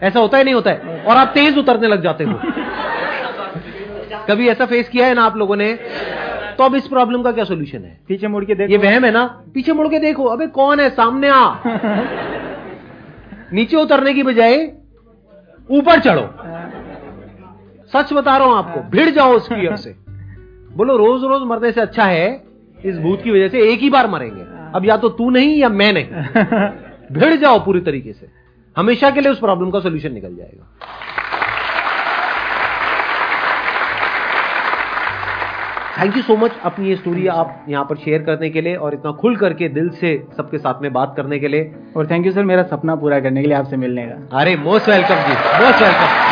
ऐसा 0.02 0.20
होता 0.20 0.38
है 0.38 0.44
नहीं 0.44 0.54
होता 0.54 0.70
है? 0.70 1.04
और 1.04 1.16
आप 1.16 1.28
तेज 1.28 1.58
उतरने 1.58 1.88
लग 1.88 2.02
जाते 2.02 2.24
हो। 2.24 2.34
कभी 4.28 4.48
ऐसा 4.48 4.66
फेस 4.66 4.88
किया 4.88 5.06
है 5.06 5.14
ना 5.14 5.22
आप 5.22 5.36
लोगों 5.36 5.56
ने? 5.56 5.72
तो 6.58 6.64
अब 6.64 6.74
इस 6.74 6.86
प्रॉब्लम 6.86 7.22
का 7.22 7.32
क्या 7.32 7.44
सोल्यूशन 7.44 7.78
है? 7.78 8.00
पीछे 8.08 8.28
मुड़ 8.28 8.44
के 8.44 8.54
देखो। 8.54 8.72
ये 8.72 8.78
वहम 8.78 9.04
है 9.04 9.10
ना? 9.10 9.24
पीछे 9.54 9.72
मुड़ 9.72 9.88
के 9.88 9.98
देखो। 9.98 10.24
अबे 10.24 10.46
कौन 10.46 10.80
है? 10.80 10.90
सामने 10.90 11.28
आ। 11.28 11.54
नीचे 13.52 13.76
उतरने 13.76 14.14
की 14.14 14.22
बजाय 14.22 14.79
ऊपर 15.70 16.00
चढ़ो। 16.00 16.28
सच 17.92 18.12
बता 18.12 18.36
रहा 18.36 18.46
हूँ 18.46 18.56
आपको 18.56 18.80
भिड़ 18.90 19.08
जाओ 19.10 19.32
उस 19.32 19.48
फियर 19.48 19.76
से। 19.76 19.94
बोलो 20.76 20.96
रोज 20.96 21.24
रोज 21.24 21.42
मरने 21.42 21.72
से 21.72 21.80
अच्छा 21.80 22.04
है 22.04 22.42
इस 22.78 22.98
भूत 22.98 23.22
की 23.22 23.30
वजह 23.30 23.48
से 23.48 23.60
एक 23.72 23.80
ही 23.80 23.90
बार 23.90 24.06
मरेंगे। 24.06 24.44
अब 24.74 24.84
या 24.84 24.96
तो 24.96 25.08
तू 25.08 25.30
नहीं 25.30 25.56
या 25.58 25.68
मैं 25.68 25.92
नहीं। 25.92 26.06
भिड़ 27.12 27.34
जाओ 27.34 27.58
पूरी 27.64 27.80
तरीके 27.80 28.12
से। 28.12 28.28
हमेशा 28.76 29.10
के 29.10 29.20
लिए 29.20 29.32
उस 29.32 29.38
प्रॉब्लम 29.38 29.70
का 29.70 29.80
सोल्यूशन 29.80 30.12
निकल 30.12 30.36
जाएगा। 30.36 30.66
थैंक 36.00 36.16
यू 36.16 36.22
सो 36.22 36.36
मच 36.36 36.50
अपनी 36.64 36.88
ये 36.88 36.94
स्टोरी 36.96 37.26
आप 37.28 37.66
यहाँ 37.68 37.84
पर 37.84 37.96
शेयर 37.96 38.22
करने 38.22 38.48
के 38.50 38.60
लिए 38.60 38.76
और 38.76 38.94
इतना 38.94 39.12
खुल 39.12 39.36
करके 39.36 39.68
दिल 39.68 39.90
से 40.00 40.16
सबके 40.36 40.58
साथ 40.58 40.82
में 40.82 40.92
बात 40.92 41.14
करने 41.16 41.38
के 41.38 41.48
लिए। 41.48 41.70
और 41.96 42.06
थैंक 42.10 42.26
यू 42.26 42.32
सर 42.32 42.44
मेरा 42.44 42.62
सपना 42.72 42.94
पूरा 42.96 43.20
करने 43.20 43.42
के 43.42 43.48
लिए 43.48 43.56
आपसे 43.56 43.76
मिलने 43.76 44.06
का। 44.06 44.38
अरे 44.40 44.56
मोस्ट 44.56 44.88
वेलकम 44.88 45.28
जी 45.28 45.34
मोस्ट 45.62 45.82
वेलकम 45.82 46.29